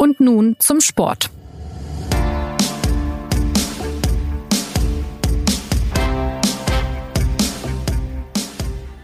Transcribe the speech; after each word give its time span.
Und 0.00 0.20
nun 0.20 0.54
zum 0.60 0.80
Sport. 0.80 1.28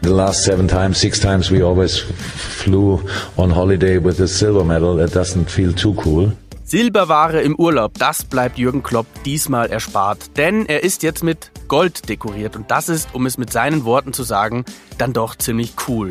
The 0.03 0.11
last 0.11 0.45
seven 0.45 0.69
times, 0.69 1.01
six 1.01 1.19
times 1.19 1.51
we 1.51 1.65
always 1.65 1.99
flew 1.99 3.01
on 3.37 3.51
holiday 3.51 3.99
with 3.99 4.21
a 4.21 4.29
silver 4.29 4.63
medal. 4.63 4.97
That 4.97 5.11
doesn't 5.11 5.51
feel 5.51 5.73
too 5.73 5.97
cool. 6.05 6.31
Silberware 6.63 7.43
im 7.43 7.57
Urlaub, 7.57 7.99
das 7.99 8.23
bleibt 8.23 8.57
Jürgen 8.57 8.85
Klopp 8.85 9.07
diesmal 9.25 9.71
erspart. 9.71 10.37
Denn 10.37 10.65
er 10.67 10.85
ist 10.85 11.03
jetzt 11.03 11.25
mit 11.25 11.51
Gold 11.67 12.09
dekoriert 12.09 12.55
und 12.55 12.71
das 12.71 12.89
ist, 12.89 13.09
um 13.15 13.27
es 13.27 13.37
mit 13.37 13.53
seinen 13.53 13.85
Worten 13.85 14.13
zu 14.13 14.23
sagen, 14.23 14.65
dann 14.97 15.13
doch 15.13 15.35
ziemlich 15.35 15.75
cool. 15.89 16.11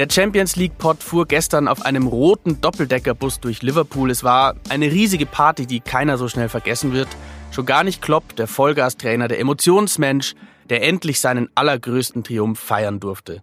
Der 0.00 0.08
Champions 0.10 0.56
League 0.56 0.78
Pot 0.78 1.02
fuhr 1.02 1.26
gestern 1.26 1.68
auf 1.68 1.84
einem 1.84 2.06
roten 2.06 2.58
Doppeldeckerbus 2.62 3.38
durch 3.40 3.60
Liverpool. 3.60 4.10
Es 4.10 4.24
war 4.24 4.54
eine 4.70 4.86
riesige 4.86 5.26
Party, 5.26 5.66
die 5.66 5.80
keiner 5.80 6.16
so 6.16 6.26
schnell 6.26 6.48
vergessen 6.48 6.94
wird. 6.94 7.08
Schon 7.50 7.66
gar 7.66 7.84
nicht 7.84 8.00
Klopp, 8.00 8.34
der 8.36 8.46
Vollgastrainer, 8.46 9.28
der 9.28 9.38
Emotionsmensch, 9.40 10.36
der 10.70 10.84
endlich 10.84 11.20
seinen 11.20 11.50
allergrößten 11.54 12.24
Triumph 12.24 12.58
feiern 12.58 12.98
durfte. 12.98 13.42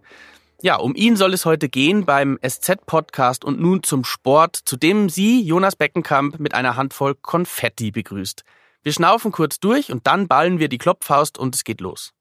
Ja, 0.60 0.74
um 0.80 0.96
ihn 0.96 1.14
soll 1.14 1.32
es 1.32 1.46
heute 1.46 1.68
gehen 1.68 2.04
beim 2.04 2.40
SZ-Podcast 2.44 3.44
und 3.44 3.60
nun 3.60 3.84
zum 3.84 4.02
Sport, 4.02 4.56
zu 4.56 4.76
dem 4.76 5.08
Sie, 5.10 5.40
Jonas 5.40 5.76
Beckenkamp, 5.76 6.40
mit 6.40 6.54
einer 6.54 6.74
Handvoll 6.74 7.14
Konfetti 7.14 7.92
begrüßt. 7.92 8.42
Wir 8.82 8.92
schnaufen 8.92 9.30
kurz 9.30 9.60
durch 9.60 9.92
und 9.92 10.08
dann 10.08 10.26
ballen 10.26 10.58
wir 10.58 10.68
die 10.68 10.78
Klopffaust 10.78 11.38
und 11.38 11.54
es 11.54 11.62
geht 11.62 11.80
los. 11.80 12.14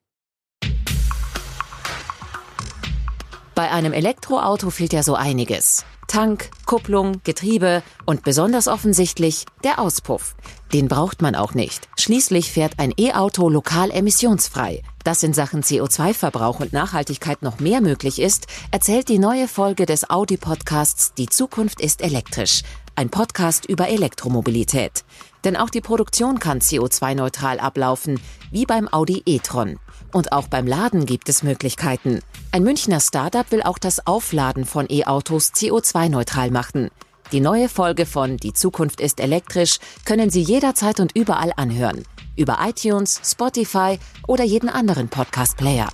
Bei 3.57 3.71
einem 3.71 3.91
Elektroauto 3.91 4.69
fehlt 4.69 4.93
ja 4.93 5.01
so 5.01 5.15
einiges. 5.15 5.83
Tank, 6.05 6.51
Kupplung, 6.67 7.21
Getriebe 7.23 7.81
und 8.05 8.23
besonders 8.23 8.67
offensichtlich 8.67 9.47
der 9.63 9.79
Auspuff. 9.79 10.35
Den 10.73 10.87
braucht 10.87 11.23
man 11.23 11.33
auch 11.33 11.55
nicht. 11.55 11.89
Schließlich 11.97 12.51
fährt 12.51 12.77
ein 12.77 12.93
E-Auto 12.95 13.49
lokal 13.49 13.89
emissionsfrei. 13.89 14.83
Dass 15.03 15.23
in 15.23 15.33
Sachen 15.33 15.63
CO2-Verbrauch 15.63 16.59
und 16.59 16.71
Nachhaltigkeit 16.71 17.41
noch 17.41 17.59
mehr 17.59 17.81
möglich 17.81 18.21
ist, 18.21 18.45
erzählt 18.69 19.09
die 19.09 19.17
neue 19.17 19.47
Folge 19.47 19.87
des 19.87 20.07
Audi-Podcasts 20.07 21.15
Die 21.15 21.27
Zukunft 21.27 21.81
ist 21.81 22.03
elektrisch. 22.03 22.61
Ein 22.93 23.09
Podcast 23.09 23.65
über 23.65 23.87
Elektromobilität. 23.87 25.03
Denn 25.47 25.55
auch 25.55 25.69
die 25.69 25.79
Produktion 25.79 26.39
kann 26.39 26.59
CO2-neutral 26.59 27.61
ablaufen, 27.61 28.19
wie 28.51 28.65
beim 28.65 28.89
Audi 28.91 29.23
e-tron. 29.25 29.79
Und 30.11 30.33
auch 30.33 30.49
beim 30.49 30.67
Laden 30.67 31.05
gibt 31.05 31.29
es 31.29 31.41
Möglichkeiten. 31.41 32.19
Ein 32.51 32.63
Münchner 32.63 32.99
Startup 32.99 33.49
will 33.49 33.63
auch 33.63 33.77
das 33.77 34.05
Aufladen 34.05 34.65
von 34.65 34.87
E-Autos 34.89 35.53
CO2-neutral 35.53 36.51
machen. 36.51 36.89
Die 37.31 37.39
neue 37.39 37.69
Folge 37.69 38.05
von 38.05 38.35
Die 38.35 38.51
Zukunft 38.51 38.99
ist 38.99 39.21
elektrisch 39.21 39.79
können 40.03 40.29
Sie 40.29 40.41
jederzeit 40.41 40.99
und 40.99 41.15
überall 41.15 41.53
anhören. 41.55 42.03
Über 42.35 42.57
iTunes, 42.67 43.21
Spotify 43.23 43.99
oder 44.27 44.43
jeden 44.43 44.67
anderen 44.67 45.07
Podcast-Player. 45.07 45.87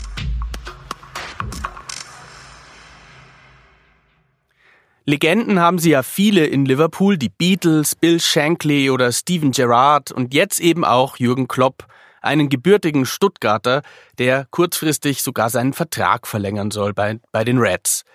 Legenden 5.06 5.60
haben 5.60 5.80
sie 5.80 5.90
ja 5.90 6.02
viele 6.02 6.46
in 6.46 6.64
Liverpool, 6.64 7.18
die 7.18 7.28
Beatles, 7.28 7.94
Bill 7.94 8.22
Shankly 8.22 8.90
oder 8.90 9.12
Steven 9.12 9.52
Gerrard 9.52 10.14
und 10.14 10.34
jetzt 10.34 10.62
eben 10.62 10.86
auch 10.86 11.18
Jürgen 11.18 11.50
Klopp, 11.50 11.88
einen 12.22 12.48
gebürtigen 12.48 13.06
Stuttgarter, 13.06 13.82
der 14.18 14.48
kurzfristig 14.50 15.22
sogar 15.22 15.50
seinen 15.50 15.74
Vertrag 15.74 16.26
verlängern 16.26 16.72
soll 16.72 16.94
bei, 16.94 17.20
bei 17.34 17.44
den 17.44 17.58
Reds. 17.58 18.06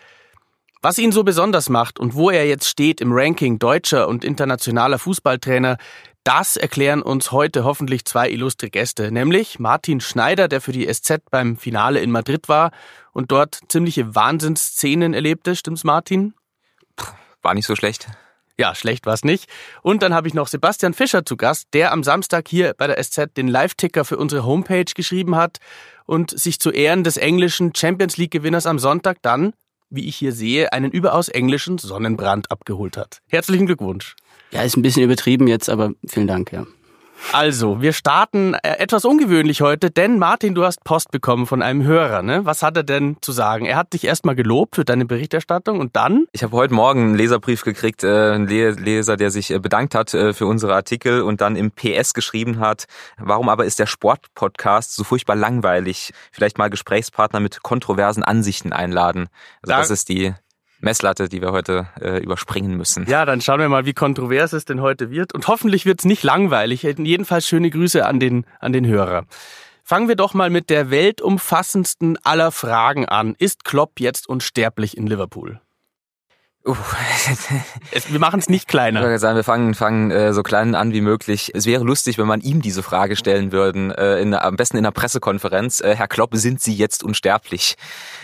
Was 0.80 0.96
ihn 0.96 1.12
so 1.12 1.24
besonders 1.24 1.68
macht 1.68 2.00
und 2.00 2.14
wo 2.14 2.30
er 2.30 2.46
jetzt 2.46 2.66
steht 2.66 3.02
im 3.02 3.12
Ranking 3.12 3.58
deutscher 3.58 4.08
und 4.08 4.24
internationaler 4.24 4.98
Fußballtrainer, 4.98 5.76
das 6.24 6.56
erklären 6.56 7.02
uns 7.02 7.32
heute 7.32 7.64
hoffentlich 7.64 8.06
zwei 8.06 8.30
illustre 8.30 8.70
Gäste, 8.70 9.12
nämlich 9.12 9.58
Martin 9.58 10.00
Schneider, 10.00 10.48
der 10.48 10.62
für 10.62 10.72
die 10.72 10.90
SZ 10.90 11.18
beim 11.30 11.58
Finale 11.58 12.00
in 12.00 12.10
Madrid 12.10 12.48
war 12.48 12.70
und 13.12 13.30
dort 13.30 13.58
ziemliche 13.68 14.14
Wahnsinnsszenen 14.14 15.12
erlebte. 15.12 15.54
Stimmt's, 15.54 15.84
Martin? 15.84 16.32
War 17.48 17.54
nicht 17.54 17.64
so 17.64 17.76
schlecht. 17.76 18.08
Ja, 18.58 18.74
schlecht 18.74 19.06
war's 19.06 19.24
nicht. 19.24 19.48
Und 19.80 20.02
dann 20.02 20.12
habe 20.12 20.28
ich 20.28 20.34
noch 20.34 20.48
Sebastian 20.48 20.92
Fischer 20.92 21.24
zu 21.24 21.38
Gast, 21.38 21.68
der 21.72 21.92
am 21.92 22.04
Samstag 22.04 22.46
hier 22.46 22.74
bei 22.76 22.86
der 22.86 23.02
SZ 23.02 23.34
den 23.38 23.48
Live-Ticker 23.48 24.04
für 24.04 24.18
unsere 24.18 24.44
Homepage 24.44 24.84
geschrieben 24.94 25.34
hat 25.34 25.56
und 26.04 26.38
sich 26.38 26.60
zu 26.60 26.70
Ehren 26.70 27.04
des 27.04 27.16
englischen 27.16 27.74
Champions 27.74 28.18
League-Gewinners 28.18 28.66
am 28.66 28.78
Sonntag 28.78 29.22
dann 29.22 29.54
wie 29.88 30.06
ich 30.06 30.16
hier 30.16 30.32
sehe, 30.32 30.70
einen 30.74 30.90
überaus 30.90 31.30
englischen 31.30 31.78
Sonnenbrand 31.78 32.50
abgeholt 32.50 32.98
hat. 32.98 33.20
Herzlichen 33.28 33.64
Glückwunsch. 33.64 34.16
Ja, 34.50 34.60
ist 34.60 34.76
ein 34.76 34.82
bisschen 34.82 35.02
übertrieben 35.02 35.46
jetzt, 35.46 35.70
aber 35.70 35.92
vielen 36.06 36.26
Dank, 36.26 36.52
ja. 36.52 36.66
Also, 37.32 37.82
wir 37.82 37.92
starten 37.92 38.54
äh, 38.54 38.78
etwas 38.78 39.04
ungewöhnlich 39.04 39.60
heute, 39.60 39.90
denn 39.90 40.18
Martin, 40.18 40.54
du 40.54 40.64
hast 40.64 40.84
Post 40.84 41.10
bekommen 41.10 41.46
von 41.46 41.62
einem 41.62 41.82
Hörer. 41.82 42.22
Ne? 42.22 42.44
Was 42.44 42.62
hat 42.62 42.76
er 42.76 42.82
denn 42.82 43.16
zu 43.20 43.32
sagen? 43.32 43.66
Er 43.66 43.76
hat 43.76 43.92
dich 43.92 44.04
erstmal 44.04 44.34
gelobt 44.34 44.76
für 44.76 44.84
deine 44.84 45.04
Berichterstattung 45.04 45.80
und 45.80 45.96
dann? 45.96 46.26
Ich 46.32 46.42
habe 46.42 46.56
heute 46.56 46.74
Morgen 46.74 47.02
einen 47.02 47.14
Leserbrief 47.14 47.62
gekriegt, 47.62 48.02
äh, 48.04 48.32
einen 48.32 48.46
Leser, 48.46 49.16
der 49.16 49.30
sich 49.30 49.50
äh, 49.50 49.58
bedankt 49.58 49.94
hat 49.94 50.10
für 50.10 50.46
unsere 50.46 50.74
Artikel 50.74 51.22
und 51.22 51.40
dann 51.40 51.54
im 51.56 51.70
PS 51.70 52.14
geschrieben 52.14 52.60
hat, 52.60 52.86
warum 53.18 53.48
aber 53.48 53.66
ist 53.66 53.78
der 53.78 53.86
Sportpodcast 53.86 54.94
so 54.94 55.04
furchtbar 55.04 55.36
langweilig? 55.36 56.12
Vielleicht 56.32 56.58
mal 56.58 56.70
Gesprächspartner 56.70 57.40
mit 57.40 57.62
kontroversen 57.62 58.22
Ansichten 58.22 58.72
einladen. 58.72 59.28
Also 59.62 59.72
da 59.72 59.78
das 59.78 59.90
ist 59.90 60.08
die 60.08 60.34
Messlatte, 60.80 61.28
die 61.28 61.40
wir 61.40 61.52
heute 61.52 61.88
äh, 62.00 62.22
überspringen 62.22 62.76
müssen. 62.76 63.06
Ja, 63.08 63.24
dann 63.24 63.40
schauen 63.40 63.60
wir 63.60 63.68
mal, 63.68 63.86
wie 63.86 63.94
kontrovers 63.94 64.52
es 64.52 64.64
denn 64.64 64.80
heute 64.80 65.10
wird. 65.10 65.34
Und 65.34 65.48
hoffentlich 65.48 65.86
wird 65.86 66.00
es 66.00 66.04
nicht 66.04 66.22
langweilig. 66.22 66.82
Jedenfalls 66.82 67.46
schöne 67.46 67.70
Grüße 67.70 68.06
an 68.06 68.20
den, 68.20 68.46
an 68.60 68.72
den 68.72 68.86
Hörer. 68.86 69.24
Fangen 69.82 70.08
wir 70.08 70.16
doch 70.16 70.34
mal 70.34 70.50
mit 70.50 70.68
der 70.68 70.90
weltumfassendsten 70.90 72.18
aller 72.22 72.52
Fragen 72.52 73.06
an. 73.06 73.34
Ist 73.38 73.64
Klopp 73.64 74.00
jetzt 74.00 74.28
unsterblich 74.28 74.96
in 74.96 75.06
Liverpool? 75.06 75.60
Uh. 76.66 76.74
wir 78.08 78.18
machen 78.18 78.40
es 78.40 78.48
nicht 78.48 78.68
kleiner. 78.68 79.14
Ich 79.14 79.20
sagen, 79.20 79.36
wir 79.36 79.44
fangen, 79.44 79.74
fangen 79.74 80.10
äh, 80.10 80.32
so 80.32 80.42
klein 80.42 80.74
an 80.74 80.92
wie 80.92 81.00
möglich. 81.00 81.52
Es 81.54 81.66
wäre 81.66 81.84
lustig, 81.84 82.18
wenn 82.18 82.26
man 82.26 82.40
ihm 82.40 82.60
diese 82.60 82.82
Frage 82.82 83.16
stellen 83.16 83.52
würden, 83.52 83.90
äh, 83.90 84.20
in, 84.20 84.34
am 84.34 84.56
besten 84.56 84.76
in 84.76 84.84
einer 84.84 84.92
Pressekonferenz. 84.92 85.80
Äh, 85.80 85.94
Herr 85.94 86.08
Klopp, 86.08 86.30
sind 86.34 86.60
Sie 86.60 86.74
jetzt 86.74 87.02
unsterblich? 87.04 87.76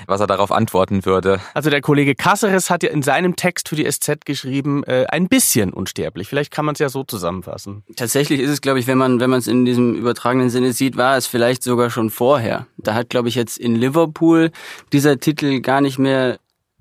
Was 0.06 0.20
er 0.20 0.26
darauf 0.26 0.52
antworten 0.52 1.06
würde. 1.06 1.40
Also 1.54 1.70
der 1.70 1.80
Kollege 1.80 2.14
Kasseres 2.14 2.70
hat 2.70 2.82
ja 2.82 2.90
in 2.90 3.02
seinem 3.02 3.36
Text 3.36 3.68
für 3.68 3.76
die 3.76 3.90
SZ 3.90 4.24
geschrieben, 4.26 4.84
äh, 4.84 5.06
ein 5.08 5.28
bisschen 5.28 5.72
unsterblich. 5.72 6.28
Vielleicht 6.28 6.50
kann 6.50 6.64
man 6.64 6.74
es 6.74 6.80
ja 6.80 6.88
so 6.88 7.04
zusammenfassen. 7.04 7.84
Tatsächlich 7.96 8.40
ist 8.40 8.50
es, 8.50 8.60
glaube 8.60 8.78
ich, 8.78 8.86
wenn 8.86 8.98
man 8.98 9.20
wenn 9.20 9.30
man 9.30 9.38
es 9.38 9.46
in 9.46 9.64
diesem 9.64 9.94
übertragenen 9.94 10.50
Sinne 10.50 10.72
sieht, 10.72 10.96
war 10.96 11.16
es 11.16 11.26
vielleicht 11.26 11.62
sogar 11.62 11.88
schon 11.88 12.10
vorher. 12.10 12.66
Da 12.76 12.94
hat, 12.94 13.08
glaube 13.08 13.28
ich, 13.28 13.36
jetzt 13.36 13.58
in 13.58 13.74
Liverpool 13.74 14.50
dieser 14.92 15.18
Titel 15.18 15.60
gar 15.60 15.80
nicht 15.80 15.98
mehr 15.98 16.38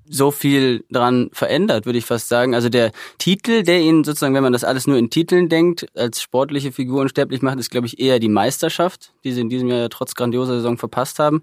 so 0.08 0.30
viel 0.30 0.84
dran 0.90 1.30
verändert, 1.32 1.86
würde 1.86 1.98
ich 1.98 2.04
fast 2.04 2.28
sagen. 2.28 2.54
Also 2.54 2.68
der 2.68 2.92
Titel, 3.18 3.62
der 3.62 3.80
ihn 3.80 4.04
sozusagen, 4.04 4.34
wenn 4.34 4.42
man 4.42 4.52
das 4.52 4.64
alles 4.64 4.86
nur 4.86 4.98
in 4.98 5.10
Titeln 5.10 5.48
denkt, 5.48 5.86
als 5.96 6.22
sportliche 6.22 6.72
Figur 6.72 7.00
unsterblich 7.00 7.42
macht, 7.42 7.58
ist, 7.58 7.70
glaube 7.70 7.86
ich, 7.86 8.00
eher 8.00 8.18
die 8.18 8.28
Meisterschaft, 8.28 9.12
die 9.24 9.32
sie 9.32 9.40
in 9.40 9.48
diesem 9.48 9.68
Jahr 9.68 9.78
ja 9.78 9.88
trotz 9.88 10.14
grandioser 10.14 10.56
Saison 10.56 10.78
verpasst 10.78 11.18
haben. 11.18 11.42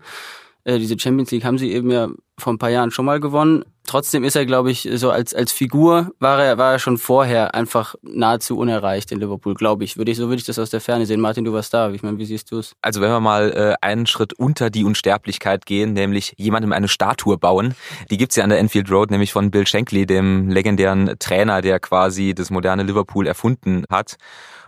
Äh, 0.63 0.79
diese 0.79 0.99
Champions 0.99 1.31
League 1.31 1.43
haben 1.43 1.57
sie 1.57 1.71
eben 1.71 1.89
ja 1.91 2.09
vor 2.37 2.53
ein 2.53 2.59
paar 2.59 2.69
Jahren 2.69 2.91
schon 2.91 3.05
mal 3.05 3.19
gewonnen. 3.19 3.63
Trotzdem 3.91 4.23
ist 4.23 4.37
er, 4.37 4.45
glaube 4.45 4.71
ich, 4.71 4.87
so 4.93 5.11
als, 5.11 5.33
als 5.33 5.51
Figur 5.51 6.13
war 6.17 6.41
er, 6.41 6.57
war 6.57 6.71
er 6.71 6.79
schon 6.79 6.97
vorher 6.97 7.53
einfach 7.53 7.95
nahezu 8.01 8.57
unerreicht 8.57 9.11
in 9.11 9.19
Liverpool, 9.19 9.53
glaube 9.53 9.83
ich. 9.83 9.97
Würde 9.97 10.11
ich, 10.11 10.17
so 10.17 10.29
würde 10.29 10.37
ich 10.37 10.45
das 10.45 10.57
aus 10.59 10.69
der 10.69 10.79
Ferne 10.79 11.05
sehen. 11.05 11.19
Martin, 11.19 11.43
du 11.43 11.51
warst 11.51 11.73
da. 11.73 11.91
Ich 11.91 12.01
meine, 12.01 12.17
wie 12.17 12.23
siehst 12.23 12.49
du 12.51 12.59
es? 12.59 12.73
Also 12.81 13.01
wenn 13.01 13.09
wir 13.09 13.19
mal 13.19 13.51
äh, 13.51 13.85
einen 13.85 14.07
Schritt 14.07 14.31
unter 14.31 14.69
die 14.69 14.85
Unsterblichkeit 14.85 15.65
gehen, 15.65 15.91
nämlich 15.91 16.33
jemandem 16.37 16.71
eine 16.71 16.87
Statue 16.87 17.37
bauen. 17.37 17.75
Die 18.09 18.15
gibt's 18.15 18.37
ja 18.37 18.45
an 18.45 18.49
der 18.49 18.59
Enfield 18.59 18.89
Road, 18.89 19.11
nämlich 19.11 19.33
von 19.33 19.51
Bill 19.51 19.67
Shankly, 19.67 20.05
dem 20.05 20.47
legendären 20.47 21.15
Trainer, 21.19 21.61
der 21.61 21.81
quasi 21.81 22.33
das 22.33 22.49
moderne 22.49 22.83
Liverpool 22.83 23.27
erfunden 23.27 23.83
hat. 23.91 24.15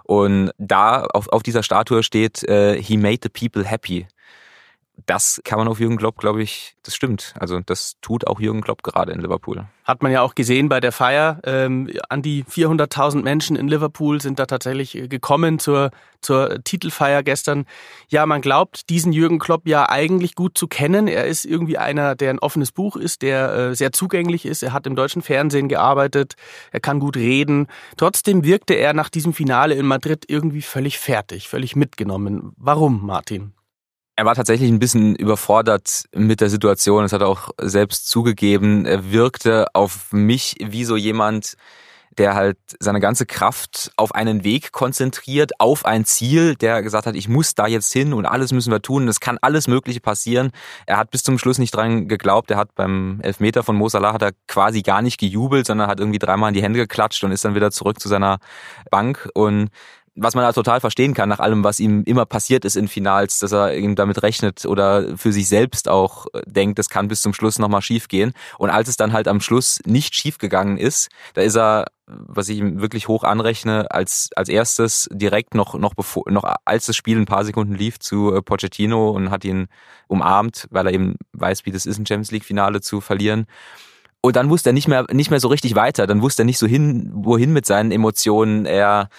Und 0.04 0.52
da 0.58 1.06
auf, 1.06 1.30
auf 1.30 1.44
dieser 1.44 1.64
Statue 1.64 2.04
steht, 2.04 2.44
äh, 2.44 2.76
he 2.82 2.98
made 2.98 3.20
the 3.24 3.30
people 3.30 3.64
happy 3.64 4.06
das 5.06 5.42
kann 5.44 5.58
man 5.58 5.68
auf 5.68 5.80
Jürgen 5.80 5.98
Klopp, 5.98 6.18
glaube 6.18 6.44
ich, 6.44 6.76
das 6.84 6.96
stimmt. 6.96 7.34
Also 7.40 7.60
das 7.60 7.96
tut 8.02 8.28
auch 8.28 8.40
Jürgen 8.40 8.62
Klopp 8.62 8.84
gerade 8.84 9.12
in 9.12 9.22
Liverpool. 9.22 9.66
Hat 9.84 10.02
man 10.02 10.12
ja 10.12 10.22
auch 10.22 10.36
gesehen 10.36 10.70
bei 10.70 10.80
der 10.80 10.92
Feier. 10.92 11.40
Ähm, 11.46 11.90
an 12.10 12.22
die 12.22 12.44
400.000 12.44 13.22
Menschen 13.24 13.56
in 13.56 13.68
Liverpool 13.68 14.22
sind 14.22 14.40
da 14.40 14.46
tatsächlich 14.46 14.96
äh, 14.96 15.08
gekommen 15.08 15.60
zur, 15.60 15.92
zur 16.22 16.64
Titelfeier 16.64 17.24
gestern. 17.24 17.66
Ja, 18.08 18.26
man 18.26 18.42
glaubt, 18.42 18.90
diesen 18.90 19.12
Jürgen 19.12 19.40
Klopp 19.40 19.68
ja 19.68 19.90
eigentlich 19.90 20.36
gut 20.36 20.58
zu 20.58 20.68
kennen. 20.68 21.08
Er 21.08 21.26
ist 21.26 21.44
irgendwie 21.44 21.78
einer, 21.78 22.16
der 22.16 22.30
ein 22.30 22.40
offenes 22.40 22.72
Buch 22.72 22.96
ist, 22.96 23.24
der 23.24 23.54
äh, 23.54 23.76
sehr 23.76 23.92
zugänglich 23.92 24.46
ist. 24.46 24.64
Er 24.64 24.74
hat 24.74 24.88
im 24.88 24.96
deutschen 24.96 25.22
Fernsehen 25.22 25.70
gearbeitet. 25.70 26.36
Er 26.72 26.80
kann 26.80 27.00
gut 27.00 27.18
reden. 27.18 27.68
Trotzdem 27.98 28.44
wirkte 28.44 28.76
er 28.76 28.94
nach 28.94 29.10
diesem 29.10 29.34
Finale 29.34 29.74
in 29.74 29.86
Madrid 29.86 30.26
irgendwie 30.28 30.62
völlig 30.62 31.00
fertig, 31.00 31.50
völlig 31.50 31.76
mitgenommen. 31.76 32.54
Warum, 32.58 33.06
Martin? 33.06 33.54
Er 34.16 34.26
war 34.26 34.36
tatsächlich 34.36 34.70
ein 34.70 34.80
bisschen 34.80 35.16
überfordert 35.16 36.04
mit 36.14 36.40
der 36.40 36.50
Situation. 36.50 37.02
Das 37.04 37.14
hat 37.14 37.22
er 37.22 37.28
auch 37.28 37.50
selbst 37.60 38.08
zugegeben. 38.08 38.86
Er 38.86 39.12
wirkte 39.12 39.68
auf 39.74 40.12
mich 40.12 40.56
wie 40.60 40.86
so 40.86 40.96
jemand, 40.96 41.56
der 42.18 42.36
halt 42.36 42.58
seine 42.80 43.00
ganze 43.00 43.26
Kraft 43.26 43.92
auf 43.98 44.14
einen 44.14 44.44
Weg 44.44 44.72
konzentriert, 44.72 45.60
auf 45.60 45.86
ein 45.86 46.06
Ziel, 46.06 46.56
der 46.56 46.84
gesagt 46.84 47.08
hat, 47.08 47.16
ich 47.16 47.28
muss 47.28 47.56
da 47.56 47.66
jetzt 47.66 47.92
hin 47.92 48.14
und 48.14 48.28
alles 48.28 48.52
müssen 48.52 48.72
wir 48.72 48.82
tun, 48.84 49.08
es 49.08 49.20
kann 49.20 49.40
alles 49.42 49.68
Mögliche 49.68 50.00
passieren. 50.00 50.52
Er 50.86 50.98
hat 50.98 51.12
bis 51.12 51.24
zum 51.24 51.40
Schluss 51.40 51.58
nicht 51.58 51.76
dran 51.76 52.08
geglaubt, 52.08 52.52
er 52.52 52.58
hat 52.58 52.76
beim 52.76 53.20
Elfmeter 53.22 53.64
von 53.64 53.76
Mo 53.76 53.90
Salah 53.90 54.14
hat 54.14 54.22
er 54.22 54.32
quasi 54.48 54.82
gar 54.84 55.02
nicht 55.02 55.20
gejubelt, 55.20 55.66
sondern 55.66 55.88
hat 55.88 56.00
irgendwie 56.00 56.20
dreimal 56.20 56.50
in 56.50 56.54
die 56.54 56.64
Hände 56.64 56.80
geklatscht 56.80 57.24
und 57.24 57.32
ist 57.32 57.46
dann 57.46 57.56
wieder 57.56 57.72
zurück 57.72 58.00
zu 58.00 58.10
seiner 58.10 58.38
Bank 58.92 59.30
und 59.34 59.70
was 60.16 60.36
man 60.36 60.44
da 60.44 60.54
total 60.54 60.80
verstehen 60.80 61.14
kann, 61.14 61.28
nach 61.28 61.40
allem, 61.40 61.64
was 61.64 61.80
ihm 61.80 62.04
immer 62.04 62.26
passiert 62.26 62.66
ist 62.66 62.76
in 62.76 62.88
Finals, 62.88 63.40
dass 63.40 63.52
er 63.52 63.74
eben 63.74 63.96
damit 63.96 64.22
rechnet 64.22 64.66
oder 64.66 65.18
für 65.18 65.32
sich 65.32 65.48
selbst 65.48 65.90
auch 65.90 66.28
denkt, 66.46 66.78
das 66.78 66.90
kann 66.90 67.08
bis 67.08 67.22
zum 67.22 67.34
Schluss 67.34 67.58
nochmal 67.58 67.82
schief 67.82 68.08
gehen. 68.08 68.34
Und 68.60 68.70
als 68.70 68.90
es 68.90 68.98
dann 68.98 69.12
halt 69.12 69.28
am 69.28 69.42
Schluss 69.42 69.80
nicht 69.86 70.14
schief 70.14 70.38
gegangen 70.38 70.78
ist, 70.78 71.10
da 71.34 71.42
ist 71.42 71.56
er, 71.56 71.88
was 72.06 72.50
ich 72.50 72.60
ihm 72.60 72.80
wirklich 72.80 73.08
hoch 73.08 73.24
anrechne, 73.24 73.90
als, 73.90 74.30
als 74.36 74.50
erstes 74.50 75.10
direkt 75.12 75.56
noch, 75.56 75.74
noch 75.76 75.96
bevor, 75.96 76.30
noch 76.30 76.44
als 76.64 76.86
das 76.86 76.96
Spiel 76.96 77.18
ein 77.18 77.26
paar 77.26 77.44
Sekunden 77.44 77.74
lief 77.74 77.98
zu 77.98 78.36
äh, 78.36 78.42
Pochettino 78.42 79.10
und 79.10 79.32
hat 79.32 79.46
ihn 79.46 79.68
umarmt, 80.08 80.68
weil 80.70 80.88
er 80.88 80.94
eben 80.94 81.16
weiß, 81.32 81.66
wie 81.66 81.72
das 81.72 81.88
ist, 81.88 81.98
ein 81.98 82.06
Champions 82.06 82.32
League 82.32 82.46
Finale 82.46 82.82
zu 82.82 83.02
verlieren. 83.02 83.48
Und 84.22 84.36
dann 84.36 84.50
wusste 84.50 84.70
er 84.70 84.74
nicht 84.74 84.88
mehr, 84.88 85.06
nicht 85.12 85.32
mehr 85.32 85.40
so 85.40 85.50
richtig 85.50 85.76
weiter. 85.76 86.08
Dann 86.08 86.22
wusste 86.22 86.44
er 86.44 86.46
nicht 86.46 86.58
so 86.58 86.68
hin, 86.68 87.12
wohin 87.14 87.52
mit 87.52 87.66
seinen 87.66 87.92
Emotionen. 87.92 88.66
Er, 88.66 89.10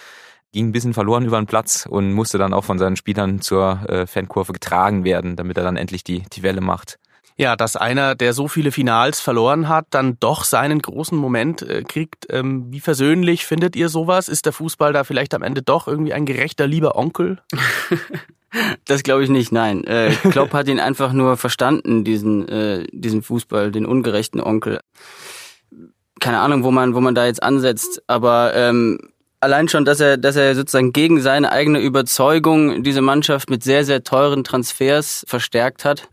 ging 0.55 0.69
ein 0.69 0.71
bisschen 0.71 0.93
verloren 0.93 1.25
über 1.25 1.37
den 1.37 1.47
Platz 1.47 1.85
und 1.87 2.13
musste 2.13 2.37
dann 2.37 2.53
auch 2.53 2.63
von 2.63 2.79
seinen 2.79 2.95
Spielern 2.95 3.41
zur 3.41 3.81
äh, 3.89 4.07
Fankurve 4.07 4.53
getragen 4.53 5.03
werden, 5.03 5.35
damit 5.35 5.57
er 5.57 5.63
dann 5.63 5.75
endlich 5.75 6.03
die, 6.03 6.23
die 6.31 6.43
Welle 6.43 6.61
macht. 6.61 6.97
Ja, 7.37 7.57
dass 7.57 7.75
einer, 7.75 8.15
der 8.15 8.31
so 8.31 8.47
viele 8.47 8.71
Finals 8.71 9.19
verloren 9.19 9.67
hat, 9.67 9.87
dann 9.89 10.17
doch 10.21 10.45
seinen 10.45 10.81
großen 10.81 11.17
Moment 11.17 11.61
äh, 11.61 11.83
kriegt. 11.83 12.27
Ähm, 12.29 12.71
wie 12.71 12.79
versöhnlich 12.79 13.45
findet 13.45 13.75
ihr 13.75 13.89
sowas? 13.89 14.29
Ist 14.29 14.45
der 14.45 14.53
Fußball 14.53 14.93
da 14.93 15.03
vielleicht 15.03 15.33
am 15.33 15.43
Ende 15.43 15.61
doch 15.61 15.89
irgendwie 15.89 16.13
ein 16.13 16.25
gerechter 16.25 16.65
lieber 16.65 16.95
Onkel? 16.95 17.39
Das 18.85 19.03
glaube 19.03 19.21
ich 19.21 19.29
nicht, 19.29 19.51
nein. 19.51 19.83
Äh, 19.83 20.15
Klopp 20.31 20.53
hat 20.53 20.69
ihn 20.69 20.79
einfach 20.79 21.11
nur 21.11 21.35
verstanden, 21.35 22.05
diesen, 22.05 22.47
äh, 22.47 22.87
diesen 22.93 23.21
Fußball, 23.21 23.69
den 23.69 23.85
ungerechten 23.85 24.39
Onkel. 24.39 24.79
Keine 26.21 26.39
Ahnung, 26.39 26.63
wo 26.63 26.71
man, 26.71 26.95
wo 26.95 27.01
man 27.01 27.15
da 27.15 27.25
jetzt 27.25 27.43
ansetzt, 27.43 28.01
aber 28.07 28.53
ähm, 28.55 29.09
allein 29.45 29.67
schon, 29.67 29.85
dass 29.85 29.99
er, 29.99 30.17
dass 30.17 30.35
er 30.35 30.55
sozusagen 30.55 30.91
gegen 30.91 31.21
seine 31.21 31.51
eigene 31.51 31.79
Überzeugung 31.79 32.81
diese 32.81 33.01
Mannschaft 33.01 33.49
mit 33.51 33.63
sehr, 33.63 33.85
sehr 33.85 34.03
teuren 34.03 34.43
Transfers 34.43 35.23
verstärkt 35.27 35.85
hat. 35.85 36.09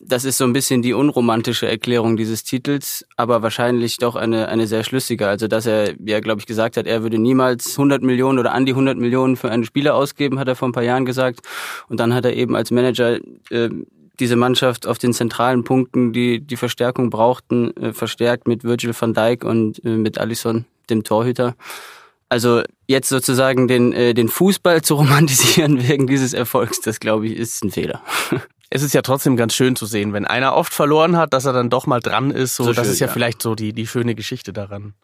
Das 0.00 0.24
ist 0.24 0.38
so 0.38 0.44
ein 0.44 0.52
bisschen 0.52 0.80
die 0.80 0.94
unromantische 0.94 1.68
Erklärung 1.68 2.16
dieses 2.16 2.44
Titels, 2.44 3.04
aber 3.16 3.42
wahrscheinlich 3.42 3.96
doch 3.98 4.14
eine, 4.14 4.48
eine 4.48 4.68
sehr 4.68 4.84
schlüssige. 4.84 5.26
Also, 5.26 5.48
dass 5.48 5.66
er, 5.66 5.94
ja, 6.04 6.20
glaube 6.20 6.40
ich, 6.40 6.46
gesagt 6.46 6.76
hat, 6.76 6.86
er 6.86 7.02
würde 7.02 7.18
niemals 7.18 7.72
100 7.72 8.02
Millionen 8.02 8.38
oder 8.38 8.52
an 8.52 8.64
die 8.64 8.72
100 8.72 8.96
Millionen 8.96 9.36
für 9.36 9.50
einen 9.50 9.64
Spieler 9.64 9.94
ausgeben, 9.96 10.38
hat 10.38 10.48
er 10.48 10.56
vor 10.56 10.68
ein 10.68 10.72
paar 10.72 10.82
Jahren 10.84 11.04
gesagt. 11.04 11.40
Und 11.88 11.98
dann 11.98 12.14
hat 12.14 12.24
er 12.24 12.34
eben 12.34 12.54
als 12.54 12.70
Manager 12.70 13.18
äh, 13.50 13.70
diese 14.20 14.36
Mannschaft 14.36 14.86
auf 14.86 14.98
den 14.98 15.12
zentralen 15.12 15.64
Punkten, 15.64 16.12
die 16.12 16.40
die 16.40 16.56
Verstärkung 16.56 17.10
brauchten, 17.10 17.76
äh, 17.76 17.92
verstärkt 17.92 18.46
mit 18.46 18.62
Virgil 18.62 18.94
van 18.98 19.14
Dijk 19.14 19.44
und 19.44 19.84
äh, 19.84 19.96
mit 19.96 20.18
Allison, 20.18 20.64
dem 20.90 21.02
Torhüter. 21.02 21.56
Also 22.32 22.62
jetzt 22.86 23.10
sozusagen 23.10 23.68
den, 23.68 23.92
äh, 23.92 24.14
den 24.14 24.30
Fußball 24.30 24.80
zu 24.80 24.94
romantisieren 24.94 25.82
wegen 25.86 26.06
dieses 26.06 26.32
Erfolgs, 26.32 26.80
das 26.80 26.98
glaube 26.98 27.26
ich, 27.26 27.36
ist 27.36 27.62
ein 27.62 27.70
Fehler. 27.70 28.00
Es 28.74 28.80
ist 28.80 28.94
ja 28.94 29.02
trotzdem 29.02 29.36
ganz 29.36 29.52
schön 29.52 29.76
zu 29.76 29.84
sehen, 29.84 30.14
wenn 30.14 30.24
einer 30.24 30.56
oft 30.56 30.72
verloren 30.72 31.18
hat, 31.18 31.34
dass 31.34 31.44
er 31.44 31.52
dann 31.52 31.68
doch 31.68 31.86
mal 31.86 32.00
dran 32.00 32.30
ist. 32.30 32.56
So, 32.56 32.64
so 32.64 32.72
das 32.72 32.86
schön, 32.86 32.92
ist 32.94 33.00
ja, 33.00 33.06
ja, 33.08 33.12
vielleicht 33.12 33.42
so 33.42 33.54
die, 33.54 33.74
die 33.74 33.86
schöne 33.86 34.14
Geschichte 34.14 34.54
daran. 34.54 34.94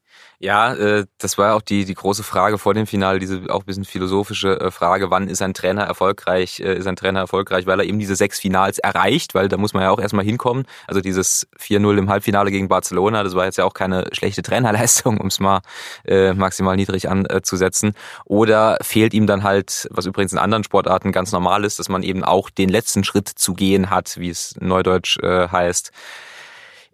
Ja, 0.41 0.73
äh, 0.75 1.07
das 1.19 1.37
war 1.37 1.57
auch 1.57 1.63
die, 1.63 1.85
die 1.85 1.95
große 1.95 2.23
Frage 2.23 2.59
vor 2.59 2.73
dem 2.73 2.87
Finale, 2.87 3.19
diese 3.19 3.43
auch 3.49 3.61
ein 3.61 3.67
bisschen 3.67 3.85
philosophische 3.85 4.61
äh, 4.61 4.71
Frage, 4.71 5.11
wann 5.11 5.27
ist 5.27 5.43
ein 5.43 5.53
Trainer 5.53 5.83
erfolgreich, 5.83 6.61
äh, 6.61 6.77
ist 6.77 6.87
ein 6.87 6.95
Trainer 6.95 7.19
erfolgreich, 7.19 7.67
weil 7.67 7.81
er 7.81 7.87
eben 7.87 7.99
diese 7.99 8.15
sechs 8.15 8.39
Finals 8.39 8.79
erreicht, 8.79 9.35
weil 9.35 9.49
da 9.49 9.57
muss 9.57 9.75
man 9.75 9.83
ja 9.83 9.91
auch 9.91 9.99
erstmal 9.99 10.25
hinkommen. 10.25 10.65
Also 10.87 11.01
dieses 11.01 11.49
4-0 11.59 11.99
im 11.99 12.09
Halbfinale 12.09 12.53
gegen 12.53 12.69
Barcelona, 12.69 13.25
das 13.25 13.35
war 13.35 13.47
jetzt 13.47 13.59
ja 13.59 13.65
auch 13.65 13.75
keine 13.75 14.07
schlechte 14.13 14.43
Trainerleistung, 14.43 15.17
um 15.21 15.27
es 15.27 15.41
mal 15.41 15.61
äh, 16.05 16.33
maximal 16.35 16.77
niedrig 16.77 17.09
anzusetzen. 17.09 17.95
Oder 18.25 18.79
fehlt 18.81 19.15
ihm 19.15 19.27
dann 19.27 19.43
halt, 19.43 19.89
was 19.91 20.07
übrigens 20.07 20.33
in 20.33 20.39
anderen 20.39 20.63
Sportarten 20.63 21.11
ganz 21.11 21.33
normal 21.33 21.65
ist, 21.65 21.81
dass 21.81 21.89
man 21.89 22.05
eben 22.05 22.23
auch 22.23 22.49
den 22.49 22.69
letzten 22.69 23.03
Schritt 23.03 23.29
zu 23.29 23.55
gehen 23.55 23.91
hat, 23.91 24.19
wie 24.19 24.31
es 24.31 24.55
neudeutsch 24.61 25.19
äh, 25.19 25.49
heißt 25.49 25.91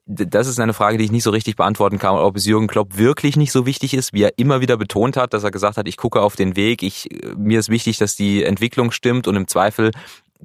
das 0.06 0.46
ist 0.46 0.60
eine 0.60 0.74
Frage, 0.74 0.98
die 0.98 1.04
ich 1.04 1.12
nicht 1.12 1.22
so 1.22 1.30
richtig 1.30 1.56
beantworten 1.56 1.98
kann, 1.98 2.16
ob 2.16 2.36
es 2.36 2.44
Jürgen 2.44 2.66
Klopp 2.66 2.98
wirklich 2.98 3.36
nicht 3.36 3.52
so 3.52 3.64
wichtig 3.64 3.94
ist, 3.94 4.12
wie 4.12 4.22
er 4.22 4.36
immer 4.36 4.60
wieder 4.60 4.76
betont 4.76 5.16
hat, 5.16 5.32
dass 5.32 5.44
er 5.44 5.50
gesagt 5.50 5.78
hat, 5.78 5.88
ich 5.88 5.96
gucke 5.96 6.20
auf 6.20 6.36
den 6.36 6.56
Weg, 6.56 6.82
ich, 6.82 7.08
mir 7.36 7.58
ist 7.58 7.70
wichtig, 7.70 7.96
dass 7.96 8.14
die 8.14 8.44
Entwicklung 8.44 8.90
stimmt 8.90 9.26
und 9.26 9.36
im 9.36 9.48
Zweifel 9.48 9.92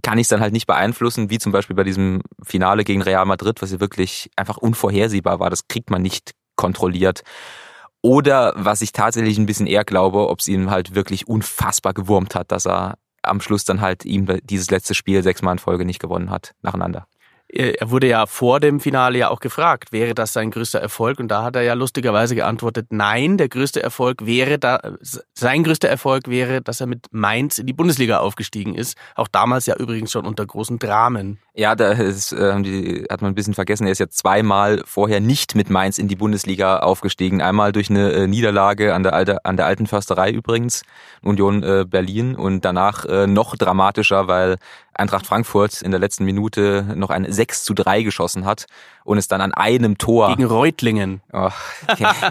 kann 0.01 0.17
ich 0.17 0.25
es 0.25 0.29
dann 0.29 0.39
halt 0.39 0.53
nicht 0.53 0.67
beeinflussen, 0.67 1.29
wie 1.29 1.39
zum 1.39 1.51
Beispiel 1.51 1.75
bei 1.75 1.83
diesem 1.83 2.21
Finale 2.41 2.85
gegen 2.85 3.01
Real 3.01 3.25
Madrid, 3.25 3.61
was 3.61 3.71
ja 3.71 3.81
wirklich 3.81 4.29
einfach 4.37 4.57
unvorhersehbar 4.57 5.41
war. 5.41 5.49
Das 5.49 5.67
kriegt 5.67 5.89
man 5.89 6.01
nicht 6.01 6.31
kontrolliert. 6.55 7.23
Oder 8.01 8.53
was 8.55 8.81
ich 8.81 8.93
tatsächlich 8.93 9.37
ein 9.37 9.45
bisschen 9.45 9.67
eher 9.67 9.83
glaube, 9.83 10.29
ob 10.29 10.39
es 10.39 10.47
ihm 10.47 10.69
halt 10.69 10.95
wirklich 10.95 11.27
unfassbar 11.27 11.93
gewurmt 11.93 12.33
hat, 12.33 12.51
dass 12.53 12.65
er 12.65 12.97
am 13.23 13.41
Schluss 13.41 13.65
dann 13.65 13.81
halt 13.81 14.05
ihm 14.05 14.25
dieses 14.43 14.71
letzte 14.71 14.95
Spiel 14.95 15.21
sechsmal 15.21 15.55
in 15.55 15.59
Folge 15.59 15.83
nicht 15.83 15.99
gewonnen 15.99 16.29
hat, 16.29 16.53
nacheinander. 16.61 17.07
Äh, 17.51 17.73
er 17.79 17.91
wurde 17.91 18.07
ja 18.07 18.25
vor 18.25 18.59
dem 18.59 18.79
Finale 18.79 19.17
ja 19.19 19.29
auch 19.29 19.39
gefragt, 19.39 19.91
wäre 19.91 20.13
das 20.13 20.33
sein 20.33 20.51
größter 20.51 20.79
Erfolg? 20.79 21.19
Und 21.19 21.29
da 21.29 21.43
hat 21.43 21.55
er 21.55 21.63
ja 21.63 21.73
lustigerweise 21.73 22.35
geantwortet, 22.35 22.87
nein, 22.91 23.37
der 23.37 23.49
größte 23.49 23.81
Erfolg 23.81 24.25
wäre 24.25 24.59
da, 24.59 24.79
sein 25.33 25.63
größter 25.63 25.89
Erfolg 25.89 26.27
wäre, 26.27 26.61
dass 26.61 26.81
er 26.81 26.87
mit 26.87 27.07
Mainz 27.11 27.57
in 27.57 27.65
die 27.65 27.73
Bundesliga 27.73 28.19
aufgestiegen 28.19 28.75
ist. 28.75 28.97
Auch 29.15 29.27
damals 29.27 29.65
ja 29.65 29.75
übrigens 29.75 30.11
schon 30.11 30.25
unter 30.25 30.45
großen 30.45 30.79
Dramen. 30.79 31.39
Ja, 31.55 31.75
da 31.75 31.91
ist, 31.91 32.31
äh, 32.31 32.61
die, 32.61 33.05
hat 33.09 33.21
man 33.21 33.31
ein 33.31 33.35
bisschen 33.35 33.53
vergessen. 33.53 33.85
Er 33.85 33.91
ist 33.91 33.99
ja 33.99 34.07
zweimal 34.07 34.81
vorher 34.85 35.19
nicht 35.19 35.55
mit 35.55 35.69
Mainz 35.69 35.97
in 35.97 36.07
die 36.07 36.15
Bundesliga 36.15 36.79
aufgestiegen. 36.79 37.41
Einmal 37.41 37.71
durch 37.71 37.89
eine 37.89 38.11
äh, 38.13 38.27
Niederlage 38.27 38.93
an 38.93 39.03
der, 39.03 39.13
Alte, 39.13 39.43
an 39.43 39.57
der 39.57 39.65
alten 39.65 39.87
Försterei 39.87 40.31
übrigens, 40.31 40.83
Union 41.21 41.63
äh, 41.63 41.85
Berlin. 41.85 42.35
Und 42.35 42.63
danach 42.63 43.05
äh, 43.05 43.27
noch 43.27 43.57
dramatischer, 43.57 44.27
weil 44.27 44.57
Eintracht 44.99 45.25
Frankfurt 45.25 45.81
in 45.81 45.91
der 45.91 45.99
letzten 45.99 46.25
Minute 46.25 46.85
noch 46.95 47.09
ein 47.09 47.31
6 47.31 47.63
zu 47.63 47.73
3 47.73 48.03
geschossen 48.03 48.45
hat 48.45 48.65
und 49.03 49.17
es 49.17 49.27
dann 49.27 49.41
an 49.41 49.53
einem 49.53 49.97
Tor. 49.97 50.29
Gegen 50.29 50.45
Reutlingen. 50.45 51.21
Oh, 51.33 51.49
okay. 51.87 52.07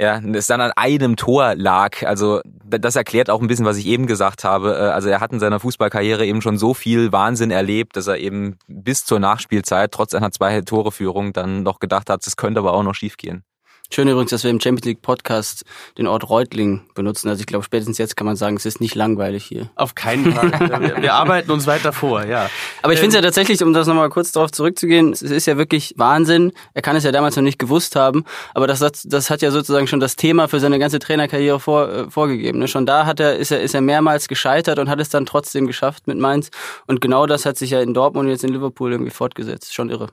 Ja, 0.00 0.20
es 0.20 0.46
dann 0.46 0.60
an 0.60 0.70
einem 0.76 1.16
Tor 1.16 1.56
lag. 1.56 2.04
Also 2.04 2.40
das 2.64 2.94
erklärt 2.94 3.30
auch 3.30 3.40
ein 3.40 3.48
bisschen, 3.48 3.66
was 3.66 3.78
ich 3.78 3.86
eben 3.86 4.06
gesagt 4.06 4.44
habe. 4.44 4.76
Äh, 4.76 4.90
also 4.90 5.08
er 5.08 5.18
hat 5.20 5.32
in 5.32 5.40
seiner 5.40 5.58
Fußballkarriere 5.58 6.24
eben 6.24 6.40
schon 6.40 6.56
so 6.56 6.72
viel 6.72 7.10
Wahnsinn 7.10 7.50
erlebt, 7.50 7.96
dass 7.96 8.06
er 8.06 8.18
eben 8.18 8.58
bis 8.68 9.04
zur 9.04 9.18
Nachspielzeit 9.18 9.90
trotz 9.90 10.14
einer 10.14 10.30
zwei 10.30 10.60
Tore 10.60 10.92
Führung 10.92 11.32
dann 11.32 11.64
noch 11.64 11.80
gedacht 11.80 12.10
hat, 12.10 12.24
es 12.24 12.36
könnte 12.36 12.60
aber 12.60 12.74
auch 12.74 12.84
noch 12.84 12.94
schiefgehen. 12.94 13.42
Schön 13.90 14.06
übrigens, 14.06 14.30
dass 14.30 14.44
wir 14.44 14.50
im 14.50 14.60
Champions 14.60 14.84
League 14.84 15.00
Podcast 15.00 15.64
den 15.96 16.06
Ort 16.06 16.28
Reutling 16.28 16.82
benutzen. 16.94 17.30
Also 17.30 17.40
ich 17.40 17.46
glaube, 17.46 17.64
spätestens 17.64 17.96
jetzt 17.96 18.18
kann 18.18 18.26
man 18.26 18.36
sagen, 18.36 18.54
es 18.54 18.66
ist 18.66 18.82
nicht 18.82 18.94
langweilig 18.94 19.44
hier. 19.44 19.70
Auf 19.76 19.94
keinen 19.94 20.30
Fall. 20.30 20.52
wir, 20.82 21.00
wir, 21.00 21.14
arbeiten 21.14 21.50
uns 21.50 21.66
weiter 21.66 21.94
vor, 21.94 22.22
ja. 22.26 22.50
Aber 22.82 22.92
ich 22.92 22.98
finde 22.98 23.08
es 23.08 23.14
ja 23.14 23.20
ähm, 23.20 23.24
tatsächlich, 23.24 23.62
um 23.62 23.72
das 23.72 23.86
nochmal 23.86 24.10
kurz 24.10 24.30
darauf 24.32 24.52
zurückzugehen, 24.52 25.12
es 25.12 25.22
ist 25.22 25.46
ja 25.46 25.56
wirklich 25.56 25.94
Wahnsinn. 25.96 26.52
Er 26.74 26.82
kann 26.82 26.96
es 26.96 27.04
ja 27.04 27.12
damals 27.12 27.36
noch 27.36 27.42
nicht 27.42 27.58
gewusst 27.58 27.96
haben, 27.96 28.24
aber 28.52 28.66
das, 28.66 28.80
das 29.04 29.30
hat 29.30 29.40
ja 29.40 29.50
sozusagen 29.50 29.86
schon 29.86 30.00
das 30.00 30.16
Thema 30.16 30.48
für 30.48 30.60
seine 30.60 30.78
ganze 30.78 30.98
Trainerkarriere 30.98 31.58
vor, 31.58 31.88
äh, 31.88 32.10
vorgegeben. 32.10 32.58
Ne? 32.58 32.68
Schon 32.68 32.84
da 32.84 33.06
hat 33.06 33.20
er, 33.20 33.36
ist 33.36 33.52
er, 33.52 33.62
ist 33.62 33.74
er 33.74 33.80
mehrmals 33.80 34.28
gescheitert 34.28 34.78
und 34.78 34.90
hat 34.90 35.00
es 35.00 35.08
dann 35.08 35.24
trotzdem 35.24 35.66
geschafft 35.66 36.06
mit 36.06 36.18
Mainz. 36.18 36.50
Und 36.86 37.00
genau 37.00 37.24
das 37.24 37.46
hat 37.46 37.56
sich 37.56 37.70
ja 37.70 37.80
in 37.80 37.94
Dortmund 37.94 38.26
und 38.26 38.32
jetzt 38.32 38.44
in 38.44 38.52
Liverpool 38.52 38.92
irgendwie 38.92 39.12
fortgesetzt. 39.12 39.74
Schon 39.74 39.88
irre. 39.88 40.08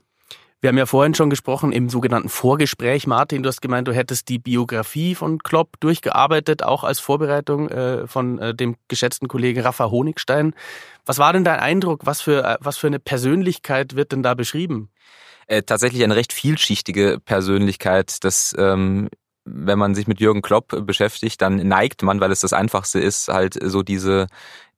Wir 0.62 0.70
haben 0.70 0.78
ja 0.78 0.86
vorhin 0.86 1.14
schon 1.14 1.30
gesprochen 1.30 1.72
im 1.72 1.90
sogenannten 1.90 2.30
Vorgespräch. 2.30 3.06
Martin, 3.08 3.44
du 3.44 3.50
hast 3.50 3.62
gemeint, 3.62 3.88
du 3.88 3.94
hättest 3.94 4.30
die 4.30 4.40
Biografie 4.40 5.14
von 5.14 5.40
Klopp 5.40 5.80
durchgearbeitet, 5.80 6.64
auch 6.64 6.84
als 6.84 7.00
Vorbereitung 7.00 7.70
äh, 7.70 8.08
von 8.08 8.40
äh, 8.40 8.56
dem 8.56 8.76
geschätzten 8.88 9.28
Kollegen 9.28 9.62
Rafa 9.62 9.92
Honigstein. 9.92 10.56
Was 11.06 11.20
war 11.20 11.34
denn 11.34 11.44
dein 11.44 11.60
Eindruck? 11.60 12.06
Was 12.06 12.22
für, 12.22 12.44
äh, 12.44 12.58
was 12.62 12.78
für 12.78 12.88
eine 12.88 13.00
Persönlichkeit 13.00 13.96
wird 13.96 14.12
denn 14.12 14.24
da 14.24 14.34
beschrieben? 14.34 14.90
Tatsächlich 15.68 16.04
eine 16.04 16.16
recht 16.16 16.34
vielschichtige 16.34 17.20
Persönlichkeit. 17.24 18.24
Das 18.24 18.56
ähm, 18.58 19.10
wenn 19.46 19.78
man 19.78 19.94
sich 19.94 20.08
mit 20.08 20.20
Jürgen 20.20 20.42
Klopp 20.42 20.76
beschäftigt, 20.86 21.42
dann 21.42 21.58
neigt 21.68 22.02
man, 22.02 22.20
weil 22.20 22.32
es 22.32 22.40
das 22.40 22.52
Einfachste 22.52 23.00
ist, 23.00 23.28
halt 23.28 23.58
so 23.62 23.84
diese, 23.84 24.28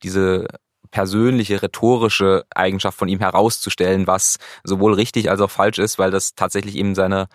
diese 0.04 0.48
persönliche, 0.92 1.62
rhetorische 1.62 2.46
Eigenschaft 2.54 2.98
von 2.98 3.08
ihm 3.08 3.20
herauszustellen, 3.20 4.08
was 4.08 4.38
sowohl 4.64 4.94
richtig 4.94 5.30
als 5.30 5.42
auch 5.42 5.52
falsch 5.52 5.80
ist, 5.80 6.00
weil 6.00 6.12
das 6.12 6.36
tatsächlich 6.36 6.76
eben 6.76 6.96
seine 6.96 7.28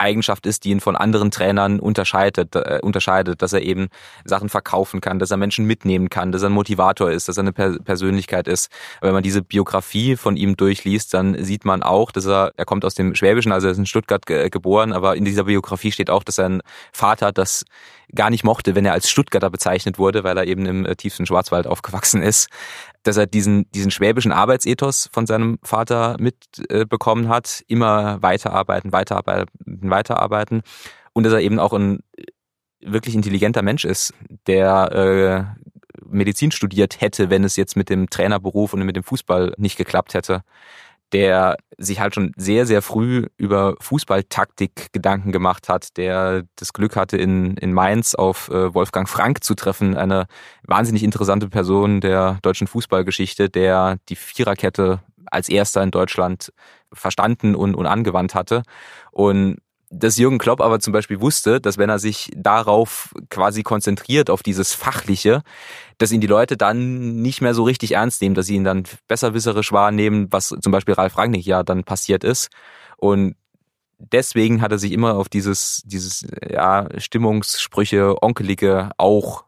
Eigenschaft 0.00 0.46
ist, 0.46 0.64
die 0.64 0.70
ihn 0.70 0.80
von 0.80 0.96
anderen 0.96 1.30
Trainern 1.30 1.78
unterscheidet, 1.78 2.56
äh, 2.56 2.80
unterscheidet, 2.82 3.42
dass 3.42 3.52
er 3.52 3.62
eben 3.62 3.88
Sachen 4.24 4.48
verkaufen 4.48 5.00
kann, 5.00 5.18
dass 5.18 5.30
er 5.30 5.36
Menschen 5.36 5.66
mitnehmen 5.66 6.08
kann, 6.08 6.32
dass 6.32 6.42
er 6.42 6.48
ein 6.48 6.54
Motivator 6.54 7.10
ist, 7.10 7.28
dass 7.28 7.36
er 7.36 7.42
eine 7.42 7.52
per 7.52 7.78
Persönlichkeit 7.78 8.48
ist. 8.48 8.70
Aber 8.98 9.08
wenn 9.08 9.14
man 9.14 9.22
diese 9.22 9.42
Biografie 9.42 10.16
von 10.16 10.36
ihm 10.36 10.56
durchliest, 10.56 11.14
dann 11.14 11.42
sieht 11.44 11.64
man 11.64 11.82
auch, 11.82 12.10
dass 12.10 12.26
er, 12.26 12.52
er 12.56 12.64
kommt 12.64 12.84
aus 12.84 12.94
dem 12.94 13.14
Schwäbischen, 13.14 13.52
also 13.52 13.68
er 13.68 13.72
ist 13.72 13.78
in 13.78 13.86
Stuttgart 13.86 14.24
ge 14.26 14.48
geboren, 14.48 14.92
aber 14.92 15.16
in 15.16 15.24
dieser 15.24 15.44
Biografie 15.44 15.92
steht 15.92 16.10
auch, 16.10 16.24
dass 16.24 16.38
er 16.38 16.48
ein 16.48 16.62
Vater 16.92 17.30
das 17.30 17.64
gar 18.14 18.30
nicht 18.30 18.42
mochte, 18.42 18.74
wenn 18.74 18.86
er 18.86 18.92
als 18.92 19.08
Stuttgarter 19.08 19.50
bezeichnet 19.50 19.98
wurde, 19.98 20.24
weil 20.24 20.36
er 20.36 20.46
eben 20.46 20.66
im 20.66 20.86
äh, 20.86 20.96
tiefsten 20.96 21.26
Schwarzwald 21.26 21.66
aufgewachsen 21.66 22.22
ist, 22.22 22.48
dass 23.02 23.16
er 23.16 23.26
diesen, 23.26 23.70
diesen 23.72 23.90
schwäbischen 23.90 24.32
Arbeitsethos 24.32 25.08
von 25.12 25.26
seinem 25.26 25.58
Vater 25.62 26.16
mitbekommen 26.18 27.24
äh, 27.26 27.28
hat, 27.28 27.64
immer 27.66 28.22
weiterarbeiten, 28.22 28.92
weiterarbeiten, 28.92 29.50
weiterarbeiten. 29.64 30.62
Und 31.12 31.24
dass 31.24 31.32
er 31.32 31.40
eben 31.40 31.58
auch 31.58 31.72
ein 31.72 32.00
wirklich 32.80 33.14
intelligenter 33.14 33.62
Mensch 33.62 33.84
ist, 33.84 34.14
der 34.46 35.56
äh, 35.56 35.62
Medizin 36.08 36.50
studiert 36.50 37.00
hätte, 37.00 37.30
wenn 37.30 37.44
es 37.44 37.56
jetzt 37.56 37.76
mit 37.76 37.88
dem 37.90 38.10
Trainerberuf 38.10 38.72
und 38.72 38.82
mit 38.82 38.96
dem 38.96 39.04
Fußball 39.04 39.54
nicht 39.56 39.76
geklappt 39.76 40.14
hätte 40.14 40.42
der 41.12 41.56
sich 41.76 42.00
halt 42.00 42.14
schon 42.14 42.32
sehr, 42.36 42.66
sehr 42.66 42.82
früh 42.82 43.26
über 43.36 43.74
Fußballtaktik 43.80 44.92
Gedanken 44.92 45.32
gemacht 45.32 45.68
hat, 45.68 45.96
der 45.96 46.44
das 46.56 46.72
Glück 46.72 46.96
hatte, 46.96 47.16
in, 47.16 47.56
in 47.56 47.72
Mainz 47.72 48.14
auf 48.14 48.48
äh, 48.50 48.74
Wolfgang 48.74 49.08
Frank 49.08 49.42
zu 49.42 49.54
treffen, 49.54 49.96
eine 49.96 50.26
wahnsinnig 50.62 51.02
interessante 51.02 51.48
Person 51.48 52.00
der 52.00 52.38
deutschen 52.42 52.66
Fußballgeschichte, 52.66 53.48
der 53.48 53.98
die 54.08 54.16
Viererkette 54.16 55.00
als 55.26 55.48
erster 55.48 55.82
in 55.82 55.90
Deutschland 55.90 56.52
verstanden 56.92 57.54
und, 57.54 57.74
und 57.74 57.86
angewandt 57.86 58.34
hatte. 58.34 58.62
Und 59.12 59.58
dass 59.90 60.16
Jürgen 60.16 60.38
Klopp 60.38 60.60
aber 60.60 60.78
zum 60.78 60.92
Beispiel 60.92 61.20
wusste, 61.20 61.60
dass 61.60 61.76
wenn 61.76 61.90
er 61.90 61.98
sich 61.98 62.30
darauf 62.36 63.12
quasi 63.28 63.64
konzentriert, 63.64 64.30
auf 64.30 64.42
dieses 64.42 64.72
Fachliche, 64.72 65.42
dass 65.98 66.12
ihn 66.12 66.20
die 66.20 66.28
Leute 66.28 66.56
dann 66.56 67.20
nicht 67.20 67.40
mehr 67.40 67.54
so 67.54 67.64
richtig 67.64 67.92
ernst 67.92 68.22
nehmen, 68.22 68.36
dass 68.36 68.46
sie 68.46 68.54
ihn 68.54 68.64
dann 68.64 68.84
besserwisserisch 69.08 69.72
wahrnehmen, 69.72 70.28
was 70.30 70.54
zum 70.60 70.70
Beispiel 70.70 70.94
Ralf 70.94 71.18
Rangnick 71.18 71.44
ja 71.44 71.64
dann 71.64 71.82
passiert 71.82 72.22
ist. 72.22 72.50
Und 72.98 73.34
deswegen 73.98 74.62
hat 74.62 74.70
er 74.70 74.78
sich 74.78 74.92
immer 74.92 75.16
auf 75.16 75.28
dieses, 75.28 75.82
dieses 75.84 76.24
ja, 76.48 76.88
Stimmungssprüche, 76.96 78.22
Onkelige 78.22 78.90
auch 78.96 79.44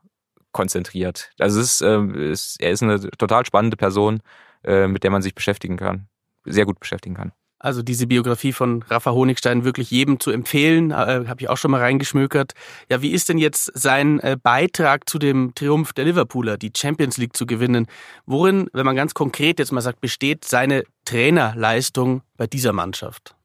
konzentriert. 0.51 1.31
Also 1.39 1.61
es 1.61 1.81
ist, 1.81 1.83
äh, 1.83 2.31
ist, 2.31 2.61
er 2.61 2.73
ist 2.73 2.83
eine 2.83 3.01
total 3.01 3.47
spannende 3.47 3.77
Person, 3.77 4.21
äh, 4.65 4.89
mit 4.89 5.05
der 5.05 5.11
man 5.11 5.23
sich 5.23 5.37
beschäftigen 5.37 5.77
kann, 5.77 6.09
sehr 6.45 6.67
gut 6.67 6.81
beschäftigen 6.81 7.15
kann. 7.15 7.33
Also 7.63 7.81
diese 7.81 8.09
Biografie 8.09 8.53
von 8.53 8.83
Rafa 8.89 9.13
Honigstein 9.13 9.63
wirklich 9.63 9.93
jedem 9.93 10.19
zu 10.19 10.33
empfehlen, 10.33 10.91
äh, 10.91 10.95
habe 10.95 11.37
ich 11.39 11.49
auch 11.49 11.57
schon 11.57 11.71
mal 11.71 11.81
reingeschmökert. 11.81 12.55
Ja, 12.91 13.03
wie 13.03 13.13
ist 13.13 13.29
denn 13.29 13.39
jetzt 13.39 13.71
sein 13.75 14.19
äh, 14.19 14.37
Beitrag 14.43 15.09
zu 15.09 15.21
dem 15.21 15.55
Triumph 15.55 15.93
der 15.93 16.05
Liverpooler, 16.07 16.59
die 16.59 16.73
Champions 16.77 17.19
League 17.19 17.37
zu 17.37 17.47
gewinnen? 17.47 17.87
Worin, 18.27 18.69
wenn 18.73 18.85
man 18.85 18.97
ganz 18.97 19.15
konkret 19.15 19.61
jetzt 19.61 19.71
mal 19.71 19.81
sagt, 19.81 20.01
besteht 20.01 20.45
seine 20.45 20.83
Trainerleistung 21.05 22.23
bei 22.37 22.49
dieser 22.49 22.73
Mannschaft? 22.73 23.37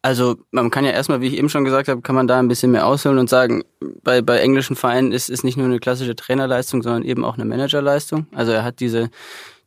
Also 0.00 0.38
man 0.52 0.70
kann 0.70 0.86
ja 0.86 0.92
erstmal, 0.92 1.20
wie 1.20 1.26
ich 1.26 1.36
eben 1.36 1.50
schon 1.50 1.64
gesagt 1.64 1.88
habe, 1.88 2.00
kann 2.00 2.14
man 2.14 2.26
da 2.26 2.38
ein 2.38 2.48
bisschen 2.48 2.70
mehr 2.70 2.86
ausholen 2.86 3.18
und 3.18 3.28
sagen, 3.28 3.62
bei, 4.02 4.22
bei 4.22 4.38
englischen 4.38 4.74
Vereinen 4.74 5.12
ist 5.12 5.28
es 5.28 5.44
nicht 5.44 5.58
nur 5.58 5.66
eine 5.66 5.80
klassische 5.80 6.16
Trainerleistung, 6.16 6.82
sondern 6.82 7.02
eben 7.02 7.26
auch 7.26 7.34
eine 7.34 7.44
Managerleistung. 7.44 8.26
Also 8.34 8.52
er 8.52 8.64
hat 8.64 8.80
diese, 8.80 9.10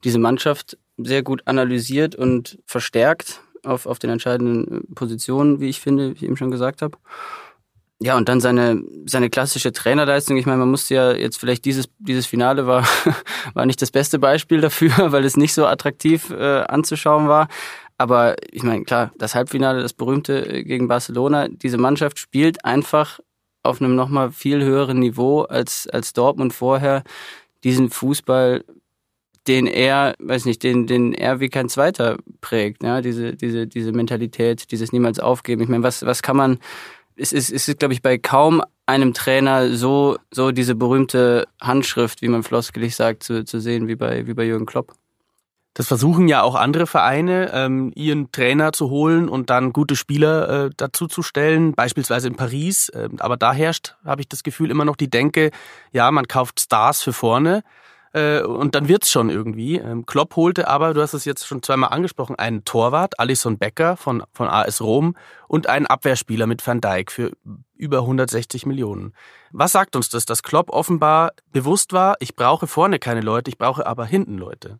diese 0.03 0.17
Mannschaft 0.17 0.79
sehr 0.97 1.21
gut 1.21 1.43
analysiert 1.45 2.15
und 2.15 2.57
verstärkt 2.65 3.41
auf, 3.63 3.85
auf 3.85 3.99
den 3.99 4.09
entscheidenden 4.09 4.89
äh, 4.89 4.93
Positionen, 4.95 5.59
wie 5.59 5.69
ich 5.69 5.79
finde, 5.79 6.11
wie 6.11 6.15
ich 6.15 6.23
eben 6.23 6.37
schon 6.37 6.51
gesagt 6.51 6.81
habe. 6.81 6.97
Ja, 8.01 8.17
und 8.17 8.27
dann 8.27 8.41
seine, 8.41 8.83
seine 9.05 9.29
klassische 9.29 9.71
Trainerleistung. 9.71 10.35
Ich 10.35 10.45
meine, 10.45 10.59
man 10.59 10.69
musste 10.69 10.95
ja 10.95 11.13
jetzt 11.13 11.37
vielleicht 11.37 11.63
dieses, 11.63 11.89
dieses 11.99 12.25
Finale 12.25 12.67
war, 12.67 12.85
war 13.53 13.65
nicht 13.65 13.81
das 13.81 13.91
beste 13.91 14.19
Beispiel 14.19 14.59
dafür, 14.59 14.91
weil 15.11 15.23
es 15.23 15.37
nicht 15.37 15.53
so 15.53 15.65
attraktiv 15.65 16.29
äh, 16.31 16.63
anzuschauen 16.63 17.27
war. 17.27 17.47
Aber 17.97 18.35
ich 18.51 18.63
meine, 18.63 18.83
klar, 18.83 19.11
das 19.17 19.35
Halbfinale, 19.35 19.81
das 19.81 19.93
berühmte 19.93 20.45
äh, 20.45 20.63
gegen 20.63 20.87
Barcelona, 20.87 21.47
diese 21.47 21.77
Mannschaft 21.77 22.19
spielt 22.19 22.65
einfach 22.65 23.19
auf 23.61 23.81
einem 23.81 23.95
nochmal 23.95 24.31
viel 24.31 24.61
höheren 24.61 24.99
Niveau 24.99 25.43
als, 25.43 25.87
als 25.87 26.11
Dortmund 26.11 26.53
vorher 26.53 27.03
diesen 27.63 27.89
Fußball 27.89 28.65
den 29.47 29.67
er, 29.67 30.15
weiß 30.19 30.45
nicht, 30.45 30.63
den, 30.63 30.87
den 30.87 31.13
er 31.13 31.39
wie 31.39 31.49
kein 31.49 31.69
zweiter 31.69 32.17
prägt, 32.41 32.83
ja, 32.83 33.01
diese, 33.01 33.35
diese, 33.35 33.67
diese 33.67 33.91
Mentalität, 33.91 34.71
dieses 34.71 34.91
niemals 34.91 35.19
aufgeben. 35.19 35.61
Ich 35.61 35.69
meine, 35.69 35.83
was, 35.83 36.05
was 36.05 36.21
kann 36.21 36.37
man, 36.37 36.59
es 37.15 37.33
ist, 37.33 37.51
es 37.51 37.67
ist, 37.67 37.79
glaube 37.79 37.93
ich, 37.93 38.01
bei 38.01 38.17
kaum 38.17 38.61
einem 38.85 39.13
Trainer 39.13 39.75
so, 39.75 40.17
so 40.31 40.51
diese 40.51 40.75
berühmte 40.75 41.47
Handschrift, 41.61 42.21
wie 42.21 42.27
man 42.27 42.43
floskelig 42.43 42.95
sagt, 42.95 43.23
zu, 43.23 43.45
zu 43.45 43.59
sehen, 43.59 43.87
wie 43.87 43.95
bei, 43.95 44.27
wie 44.27 44.33
bei 44.33 44.43
Jürgen 44.43 44.65
Klopp. 44.65 44.93
Das 45.75 45.87
versuchen 45.87 46.27
ja 46.27 46.43
auch 46.43 46.53
andere 46.53 46.85
Vereine, 46.85 47.49
ähm, 47.51 47.91
ihren 47.95 48.31
Trainer 48.31 48.73
zu 48.73 48.91
holen 48.91 49.27
und 49.27 49.49
dann 49.49 49.73
gute 49.73 49.95
Spieler 49.95 50.69
äh, 50.69 51.21
stellen, 51.21 51.73
beispielsweise 51.73 52.27
in 52.27 52.35
Paris. 52.35 52.91
Ähm, 52.93 53.15
aber 53.19 53.37
da 53.37 53.53
herrscht, 53.53 53.95
habe 54.05 54.21
ich 54.21 54.27
das 54.27 54.43
Gefühl, 54.43 54.69
immer 54.69 54.85
noch 54.85 54.95
die 54.95 55.09
Denke, 55.09 55.49
ja, 55.91 56.11
man 56.11 56.27
kauft 56.27 56.59
Stars 56.59 57.01
für 57.01 57.13
vorne 57.13 57.63
äh, 58.13 58.41
und 58.41 58.75
dann 58.75 58.87
wird's 58.87 59.11
schon 59.11 59.29
irgendwie. 59.29 59.77
Ähm, 59.77 60.05
Klopp 60.05 60.35
holte 60.35 60.67
aber, 60.67 60.93
du 60.93 61.01
hast 61.01 61.13
es 61.13 61.25
jetzt 61.25 61.45
schon 61.45 61.63
zweimal 61.63 61.89
angesprochen, 61.89 62.35
einen 62.35 62.63
Torwart, 62.63 63.19
Alison 63.19 63.57
Becker 63.57 63.97
von, 63.97 64.23
von 64.31 64.47
AS 64.47 64.81
Rom 64.81 65.15
und 65.47 65.67
einen 65.67 65.87
Abwehrspieler 65.87 66.47
mit 66.47 66.65
Van 66.65 66.79
Dijk 66.79 67.11
für 67.11 67.31
über 67.75 67.99
160 67.99 68.65
Millionen. 68.65 69.13
Was 69.51 69.71
sagt 69.71 69.95
uns 69.95 70.09
das, 70.09 70.25
dass 70.25 70.43
Klopp 70.43 70.69
offenbar 70.69 71.33
bewusst 71.51 71.91
war, 71.91 72.15
ich 72.19 72.35
brauche 72.35 72.67
vorne 72.67 72.99
keine 72.99 73.21
Leute, 73.21 73.49
ich 73.49 73.57
brauche 73.57 73.85
aber 73.85 74.05
hinten 74.05 74.37
Leute? 74.37 74.79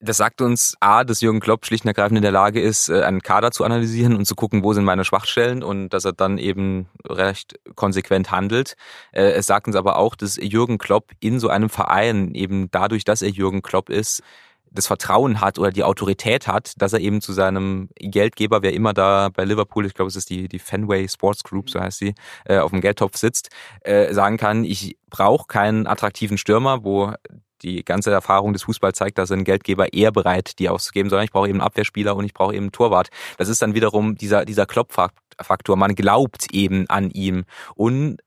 Das 0.00 0.16
sagt 0.16 0.40
uns 0.40 0.76
A, 0.78 1.02
dass 1.02 1.20
Jürgen 1.20 1.40
Klopp 1.40 1.66
schlicht 1.66 1.84
und 1.84 1.88
ergreifend 1.88 2.18
in 2.18 2.22
der 2.22 2.30
Lage 2.30 2.60
ist, 2.60 2.88
äh, 2.88 3.02
einen 3.02 3.20
Kader 3.20 3.50
zu 3.50 3.64
analysieren 3.64 4.14
und 4.14 4.26
zu 4.26 4.36
gucken, 4.36 4.62
wo 4.62 4.72
sind 4.72 4.84
meine 4.84 5.04
Schwachstellen 5.04 5.64
und 5.64 5.88
dass 5.88 6.04
er 6.04 6.12
dann 6.12 6.38
eben 6.38 6.86
recht 7.04 7.58
konsequent 7.74 8.30
handelt. 8.30 8.76
Äh, 9.10 9.32
es 9.32 9.46
sagt 9.46 9.66
uns 9.66 9.74
aber 9.74 9.96
auch, 9.96 10.14
dass 10.14 10.36
Jürgen 10.36 10.78
Klopp 10.78 11.10
in 11.18 11.40
so 11.40 11.48
einem 11.48 11.68
Verein 11.68 12.32
eben 12.34 12.70
dadurch, 12.70 13.02
dass 13.04 13.22
er 13.22 13.30
Jürgen 13.30 13.60
Klopp 13.60 13.90
ist, 13.90 14.22
das 14.70 14.86
Vertrauen 14.86 15.40
hat 15.40 15.58
oder 15.58 15.70
die 15.70 15.82
Autorität 15.82 16.46
hat, 16.46 16.80
dass 16.80 16.92
er 16.92 17.00
eben 17.00 17.20
zu 17.20 17.32
seinem 17.32 17.88
Geldgeber, 17.96 18.62
wer 18.62 18.74
immer 18.74 18.92
da 18.92 19.30
bei 19.34 19.44
Liverpool, 19.44 19.86
ich 19.86 19.94
glaube, 19.94 20.10
es 20.10 20.16
ist 20.16 20.30
die, 20.30 20.48
die 20.48 20.58
Fenway 20.58 21.08
Sports 21.08 21.42
Group, 21.42 21.70
so 21.70 21.80
heißt 21.80 21.98
sie, 21.98 22.14
äh, 22.44 22.58
auf 22.58 22.70
dem 22.70 22.80
Geldtopf 22.80 23.16
sitzt, 23.16 23.48
äh, 23.80 24.12
sagen 24.12 24.36
kann, 24.36 24.64
ich 24.64 24.96
brauche 25.10 25.46
keinen 25.46 25.86
attraktiven 25.86 26.38
Stürmer, 26.38 26.84
wo 26.84 27.12
die 27.62 27.84
ganze 27.84 28.10
Erfahrung 28.10 28.52
des 28.52 28.62
Fußballs 28.62 28.98
zeigt, 28.98 29.18
dass 29.18 29.30
ein 29.30 29.44
Geldgeber 29.44 29.92
eher 29.92 30.12
bereit, 30.12 30.58
die 30.58 30.68
auszugeben, 30.68 31.10
sondern 31.10 31.24
ich 31.24 31.32
brauche 31.32 31.48
eben 31.48 31.60
Abwehrspieler 31.60 32.16
und 32.16 32.24
ich 32.24 32.34
brauche 32.34 32.54
eben 32.54 32.64
einen 32.64 32.72
Torwart. 32.72 33.08
Das 33.36 33.48
ist 33.48 33.62
dann 33.62 33.74
wiederum 33.74 34.16
dieser, 34.16 34.44
dieser 34.44 34.66
Klopffaktor. 34.66 35.76
Man 35.76 35.94
glaubt 35.94 36.52
eben 36.52 36.88
an 36.88 37.10
ihm 37.10 37.44
und 37.74 38.18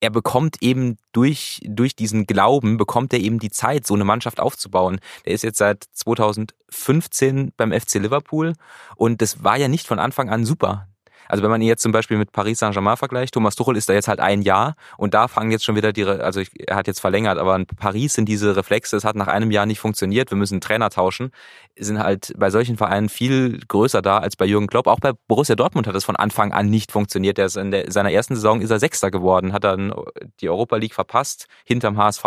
er 0.00 0.10
bekommt 0.10 0.58
eben 0.60 0.98
durch, 1.12 1.60
durch 1.64 1.96
diesen 1.96 2.26
Glauben, 2.26 2.76
bekommt 2.76 3.14
er 3.14 3.20
eben 3.20 3.38
die 3.38 3.50
Zeit, 3.50 3.86
so 3.86 3.94
eine 3.94 4.04
Mannschaft 4.04 4.38
aufzubauen. 4.38 5.00
Der 5.24 5.32
ist 5.32 5.42
jetzt 5.42 5.56
seit 5.56 5.84
2015 5.92 7.52
beim 7.56 7.72
FC 7.72 7.94
Liverpool 7.94 8.52
und 8.96 9.22
das 9.22 9.42
war 9.42 9.56
ja 9.56 9.68
nicht 9.68 9.86
von 9.86 9.98
Anfang 9.98 10.28
an 10.28 10.44
super. 10.44 10.88
Also 11.28 11.42
wenn 11.42 11.50
man 11.50 11.60
ihn 11.60 11.68
jetzt 11.68 11.82
zum 11.82 11.92
Beispiel 11.92 12.16
mit 12.16 12.32
Paris 12.32 12.58
Saint-Germain 12.58 12.96
vergleicht, 12.96 13.34
Thomas 13.34 13.56
Tuchel 13.56 13.76
ist 13.76 13.88
da 13.88 13.92
jetzt 13.92 14.08
halt 14.08 14.20
ein 14.20 14.42
Jahr 14.42 14.76
und 14.96 15.14
da 15.14 15.28
fangen 15.28 15.50
jetzt 15.50 15.64
schon 15.64 15.76
wieder 15.76 15.92
die, 15.92 16.04
also 16.04 16.40
ich, 16.40 16.50
er 16.68 16.76
hat 16.76 16.86
jetzt 16.86 17.00
verlängert, 17.00 17.38
aber 17.38 17.56
in 17.56 17.66
Paris 17.66 18.14
sind 18.14 18.28
diese 18.28 18.56
Reflexe, 18.56 18.96
es 18.96 19.04
hat 19.04 19.16
nach 19.16 19.28
einem 19.28 19.50
Jahr 19.50 19.66
nicht 19.66 19.80
funktioniert, 19.80 20.30
wir 20.30 20.38
müssen 20.38 20.60
Trainer 20.60 20.90
tauschen, 20.90 21.30
sind 21.76 21.98
halt 21.98 22.32
bei 22.36 22.50
solchen 22.50 22.76
Vereinen 22.76 23.08
viel 23.08 23.60
größer 23.66 24.02
da 24.02 24.18
als 24.18 24.36
bei 24.36 24.44
Jürgen 24.44 24.66
Klopp. 24.66 24.86
Auch 24.86 25.00
bei 25.00 25.12
Borussia 25.26 25.56
Dortmund 25.56 25.86
hat 25.86 25.94
es 25.94 26.04
von 26.04 26.16
Anfang 26.16 26.52
an 26.52 26.70
nicht 26.70 26.92
funktioniert. 26.92 27.38
Der 27.38 27.46
ist 27.46 27.56
in 27.56 27.70
der, 27.70 27.90
seiner 27.90 28.12
ersten 28.12 28.34
Saison 28.34 28.60
ist 28.60 28.70
er 28.70 28.78
Sechster 28.78 29.10
geworden, 29.10 29.52
hat 29.52 29.64
dann 29.64 29.92
die 30.40 30.48
Europa 30.48 30.76
League 30.76 30.94
verpasst, 30.94 31.46
hinterm 31.64 31.96
HSV. 31.96 32.24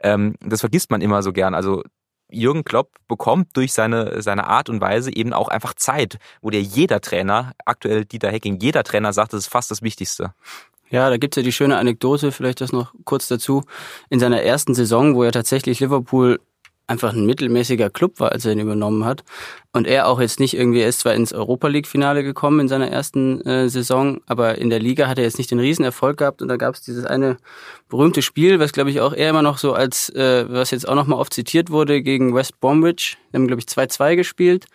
Ähm, 0.00 0.34
das 0.40 0.60
vergisst 0.60 0.90
man 0.90 1.00
immer 1.00 1.22
so 1.22 1.32
gern. 1.32 1.54
Also 1.54 1.82
Jürgen 2.30 2.64
Klopp 2.64 2.90
bekommt 3.08 3.56
durch 3.56 3.72
seine, 3.72 4.22
seine 4.22 4.46
Art 4.46 4.68
und 4.68 4.80
Weise 4.80 5.14
eben 5.14 5.32
auch 5.32 5.48
einfach 5.48 5.74
Zeit, 5.74 6.18
wo 6.40 6.50
der 6.50 6.62
jeder 6.62 7.00
Trainer, 7.00 7.52
aktuell 7.64 8.04
Dieter 8.04 8.30
Hecking, 8.30 8.58
jeder 8.60 8.82
Trainer 8.84 9.12
sagt, 9.12 9.32
das 9.32 9.40
ist 9.40 9.48
fast 9.48 9.70
das 9.70 9.82
Wichtigste. 9.82 10.34
Ja, 10.90 11.10
da 11.10 11.16
gibt's 11.16 11.36
ja 11.36 11.42
die 11.42 11.52
schöne 11.52 11.76
Anekdote, 11.76 12.30
vielleicht 12.30 12.60
das 12.60 12.72
noch 12.72 12.94
kurz 13.04 13.28
dazu. 13.28 13.64
In 14.10 14.20
seiner 14.20 14.42
ersten 14.42 14.74
Saison, 14.74 15.14
wo 15.14 15.22
er 15.22 15.32
tatsächlich 15.32 15.80
Liverpool 15.80 16.40
einfach 16.86 17.12
ein 17.14 17.24
mittelmäßiger 17.26 17.90
Club 17.90 18.20
war, 18.20 18.32
als 18.32 18.44
er 18.44 18.52
ihn 18.52 18.60
übernommen 18.60 19.04
hat. 19.04 19.24
Und 19.72 19.86
er 19.86 20.06
auch 20.06 20.20
jetzt 20.20 20.38
nicht 20.38 20.54
irgendwie, 20.54 20.80
er 20.80 20.88
ist 20.88 21.00
zwar 21.00 21.14
ins 21.14 21.32
Europa 21.32 21.68
League-Finale 21.68 22.22
gekommen 22.22 22.60
in 22.60 22.68
seiner 22.68 22.88
ersten 22.88 23.40
äh, 23.42 23.68
Saison, 23.68 24.20
aber 24.26 24.58
in 24.58 24.70
der 24.70 24.80
Liga 24.80 25.08
hat 25.08 25.18
er 25.18 25.24
jetzt 25.24 25.38
nicht 25.38 25.50
den 25.50 25.60
Riesenerfolg 25.60 26.18
gehabt 26.18 26.42
und 26.42 26.48
da 26.48 26.56
gab 26.56 26.74
es 26.74 26.82
dieses 26.82 27.06
eine 27.06 27.38
berühmte 27.88 28.22
Spiel, 28.22 28.60
was 28.60 28.72
glaube 28.72 28.90
ich 28.90 29.00
auch 29.00 29.14
eher 29.14 29.30
immer 29.30 29.42
noch 29.42 29.58
so 29.58 29.72
als, 29.72 30.10
äh, 30.10 30.46
was 30.48 30.70
jetzt 30.70 30.86
auch 30.86 30.94
nochmal 30.94 31.18
oft 31.18 31.32
zitiert 31.32 31.70
wurde, 31.70 32.02
gegen 32.02 32.34
West 32.34 32.60
Bromwich. 32.60 33.16
Die 33.32 33.36
haben, 33.36 33.46
glaube 33.46 33.60
ich, 33.60 33.66
2-2 33.66 34.16
gespielt. 34.16 34.66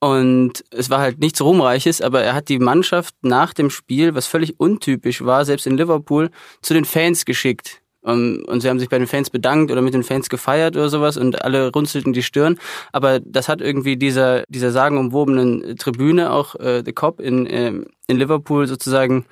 Und 0.00 0.64
es 0.72 0.90
war 0.90 0.98
halt 0.98 1.20
nichts 1.20 1.40
Ruhmreiches, 1.40 2.00
aber 2.00 2.22
er 2.22 2.34
hat 2.34 2.48
die 2.48 2.58
Mannschaft 2.58 3.14
nach 3.22 3.54
dem 3.54 3.70
Spiel, 3.70 4.16
was 4.16 4.26
völlig 4.26 4.58
untypisch 4.58 5.24
war, 5.24 5.44
selbst 5.44 5.64
in 5.64 5.76
Liverpool, 5.76 6.30
zu 6.60 6.74
den 6.74 6.84
Fans 6.84 7.24
geschickt. 7.24 7.81
Und, 8.02 8.42
und 8.44 8.60
sie 8.60 8.68
haben 8.68 8.80
sich 8.80 8.88
bei 8.88 8.98
den 8.98 9.06
Fans 9.06 9.30
bedankt 9.30 9.70
oder 9.70 9.80
mit 9.80 9.94
den 9.94 10.02
Fans 10.02 10.28
gefeiert 10.28 10.76
oder 10.76 10.88
sowas 10.88 11.16
und 11.16 11.42
alle 11.42 11.70
runzelten 11.70 12.12
die 12.12 12.22
Stirn. 12.22 12.58
Aber 12.90 13.20
das 13.20 13.48
hat 13.48 13.60
irgendwie 13.60 13.96
dieser, 13.96 14.42
dieser 14.48 14.72
sagenumwobenen 14.72 15.76
Tribüne, 15.76 16.32
auch 16.32 16.56
äh, 16.56 16.82
The 16.84 16.92
Cop 16.92 17.20
in, 17.20 17.46
äh, 17.46 17.72
in 18.08 18.16
Liverpool 18.16 18.66
sozusagen, 18.66 19.24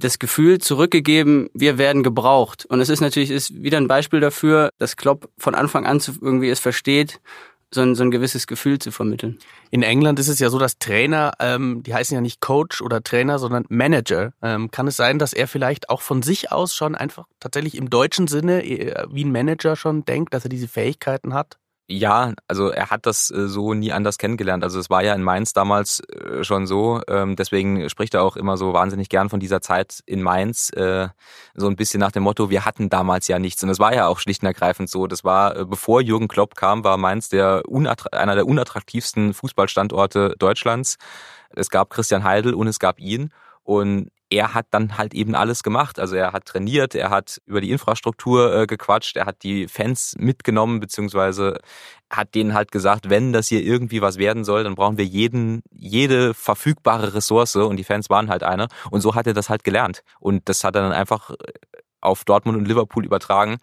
das 0.00 0.18
Gefühl 0.18 0.58
zurückgegeben, 0.58 1.50
wir 1.54 1.78
werden 1.78 2.02
gebraucht. 2.02 2.66
Und 2.66 2.80
es 2.80 2.88
ist 2.88 3.00
natürlich 3.00 3.30
ist 3.30 3.62
wieder 3.62 3.78
ein 3.78 3.88
Beispiel 3.88 4.20
dafür, 4.20 4.70
dass 4.78 4.96
Klopp 4.96 5.28
von 5.38 5.54
Anfang 5.54 5.86
an 5.86 6.00
irgendwie 6.20 6.48
es 6.48 6.58
versteht, 6.58 7.20
so 7.72 7.82
ein, 7.82 7.94
so 7.94 8.02
ein 8.02 8.10
gewisses 8.10 8.46
Gefühl 8.46 8.78
zu 8.78 8.90
vermitteln. 8.90 9.38
In 9.70 9.82
England 9.82 10.18
ist 10.18 10.28
es 10.28 10.38
ja 10.38 10.50
so, 10.50 10.58
dass 10.58 10.78
Trainer, 10.78 11.32
ähm, 11.38 11.82
die 11.84 11.94
heißen 11.94 12.14
ja 12.14 12.20
nicht 12.20 12.40
Coach 12.40 12.82
oder 12.82 13.02
Trainer, 13.02 13.38
sondern 13.38 13.64
Manager. 13.68 14.32
Ähm, 14.42 14.70
kann 14.70 14.88
es 14.88 14.96
sein, 14.96 15.18
dass 15.18 15.32
er 15.32 15.46
vielleicht 15.46 15.88
auch 15.88 16.02
von 16.02 16.22
sich 16.22 16.50
aus 16.50 16.74
schon 16.74 16.94
einfach 16.94 17.26
tatsächlich 17.38 17.76
im 17.76 17.88
deutschen 17.88 18.26
Sinne 18.26 18.64
äh, 18.64 19.06
wie 19.10 19.24
ein 19.24 19.32
Manager 19.32 19.76
schon 19.76 20.04
denkt, 20.04 20.34
dass 20.34 20.44
er 20.44 20.50
diese 20.50 20.68
Fähigkeiten 20.68 21.32
hat? 21.32 21.58
Ja, 21.92 22.34
also 22.46 22.68
er 22.68 22.90
hat 22.90 23.04
das 23.04 23.32
äh, 23.32 23.48
so 23.48 23.74
nie 23.74 23.90
anders 23.90 24.16
kennengelernt. 24.16 24.62
Also 24.62 24.78
es 24.78 24.90
war 24.90 25.02
ja 25.02 25.12
in 25.12 25.24
Mainz 25.24 25.52
damals 25.52 25.98
äh, 26.08 26.44
schon 26.44 26.68
so. 26.68 27.00
Ähm, 27.08 27.34
deswegen 27.34 27.90
spricht 27.90 28.14
er 28.14 28.22
auch 28.22 28.36
immer 28.36 28.56
so 28.56 28.72
wahnsinnig 28.72 29.08
gern 29.08 29.28
von 29.28 29.40
dieser 29.40 29.60
Zeit 29.60 30.00
in 30.06 30.22
Mainz. 30.22 30.70
Äh, 30.70 31.08
so 31.54 31.66
ein 31.66 31.74
bisschen 31.74 31.98
nach 31.98 32.12
dem 32.12 32.22
Motto, 32.22 32.48
wir 32.48 32.64
hatten 32.64 32.90
damals 32.90 33.26
ja 33.26 33.40
nichts. 33.40 33.64
Und 33.64 33.70
es 33.70 33.80
war 33.80 33.92
ja 33.92 34.06
auch 34.06 34.20
schlicht 34.20 34.42
und 34.42 34.46
ergreifend 34.46 34.88
so. 34.88 35.08
Das 35.08 35.24
war, 35.24 35.64
bevor 35.64 36.00
Jürgen 36.00 36.28
Klopp 36.28 36.54
kam, 36.54 36.84
war 36.84 36.96
Mainz 36.96 37.28
der 37.28 37.64
einer 38.12 38.36
der 38.36 38.46
unattraktivsten 38.46 39.34
Fußballstandorte 39.34 40.36
Deutschlands. 40.38 40.96
Es 41.50 41.70
gab 41.70 41.90
Christian 41.90 42.22
Heidel 42.22 42.54
und 42.54 42.68
es 42.68 42.78
gab 42.78 43.00
ihn. 43.00 43.32
Und 43.64 44.12
er 44.30 44.54
hat 44.54 44.66
dann 44.70 44.96
halt 44.96 45.12
eben 45.12 45.34
alles 45.34 45.62
gemacht. 45.64 45.98
Also 45.98 46.14
er 46.14 46.32
hat 46.32 46.46
trainiert, 46.46 46.94
er 46.94 47.10
hat 47.10 47.40
über 47.46 47.60
die 47.60 47.72
Infrastruktur 47.72 48.54
äh, 48.54 48.66
gequatscht, 48.66 49.16
er 49.16 49.26
hat 49.26 49.42
die 49.42 49.66
Fans 49.66 50.14
mitgenommen, 50.18 50.78
beziehungsweise 50.78 51.58
hat 52.08 52.34
denen 52.34 52.54
halt 52.54 52.70
gesagt, 52.72 53.10
wenn 53.10 53.32
das 53.32 53.48
hier 53.48 53.62
irgendwie 53.62 54.02
was 54.02 54.18
werden 54.18 54.44
soll, 54.44 54.64
dann 54.64 54.76
brauchen 54.76 54.98
wir 54.98 55.04
jeden, 55.04 55.62
jede 55.70 56.32
verfügbare 56.32 57.14
Ressource 57.14 57.56
und 57.56 57.76
die 57.76 57.84
Fans 57.84 58.08
waren 58.08 58.30
halt 58.30 58.44
eine. 58.44 58.68
Und 58.90 59.00
so 59.00 59.14
hat 59.16 59.26
er 59.26 59.34
das 59.34 59.50
halt 59.50 59.64
gelernt. 59.64 60.02
Und 60.20 60.48
das 60.48 60.62
hat 60.62 60.76
er 60.76 60.82
dann 60.82 60.92
einfach 60.92 61.30
äh, 61.30 61.34
auf 62.00 62.24
Dortmund 62.24 62.56
und 62.56 62.68
Liverpool 62.68 63.04
übertragen. 63.04 63.58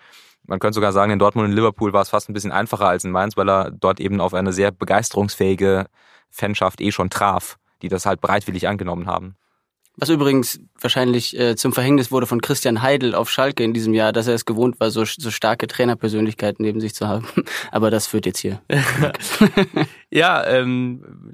Man 0.46 0.60
könnte 0.60 0.76
sogar 0.76 0.92
sagen, 0.92 1.12
in 1.12 1.20
Dortmund 1.20 1.50
und 1.50 1.56
Liverpool 1.56 1.94
war 1.94 2.02
es 2.02 2.10
fast 2.10 2.30
ein 2.30 2.34
bisschen 2.34 2.52
einfacher 2.52 2.88
als 2.88 3.04
in 3.04 3.12
Mainz, 3.12 3.36
weil 3.38 3.50
er 3.50 3.72
dort 3.72 4.00
eben 4.00 4.22
auf 4.22 4.34
eine 4.34 4.54
sehr 4.54 4.72
begeisterungsfähige 4.72 5.88
Fanschaft 6.30 6.82
eh 6.82 6.92
schon 6.92 7.10
traf, 7.10 7.58
die 7.82 7.90
das 7.90 8.06
halt 8.06 8.22
bereitwillig 8.22 8.68
angenommen 8.68 9.08
haben. 9.08 9.36
Was 10.00 10.10
übrigens 10.10 10.60
wahrscheinlich 10.80 11.38
äh, 11.38 11.56
zum 11.56 11.74
Verhängnis 11.74 12.12
wurde 12.12 12.28
von 12.28 12.40
Christian 12.40 12.84
Heidel 12.84 13.16
auf 13.16 13.32
Schalke 13.32 13.64
in 13.64 13.74
diesem 13.74 13.96
Jahr, 13.96 14.14
dass 14.14 14.28
er 14.28 14.36
es 14.36 14.46
gewohnt 14.46 14.80
war, 14.80 14.92
so, 14.92 15.06
so 15.06 15.32
starke 15.32 15.66
Trainerpersönlichkeiten 15.66 16.64
neben 16.64 16.80
sich 16.80 16.94
zu 16.94 17.08
haben. 17.08 17.28
Aber 17.72 17.90
das 17.90 18.06
führt 18.06 18.28
jetzt 18.28 18.40
hier. 18.40 18.62
ja, 20.12 20.46
ähm, 20.46 21.34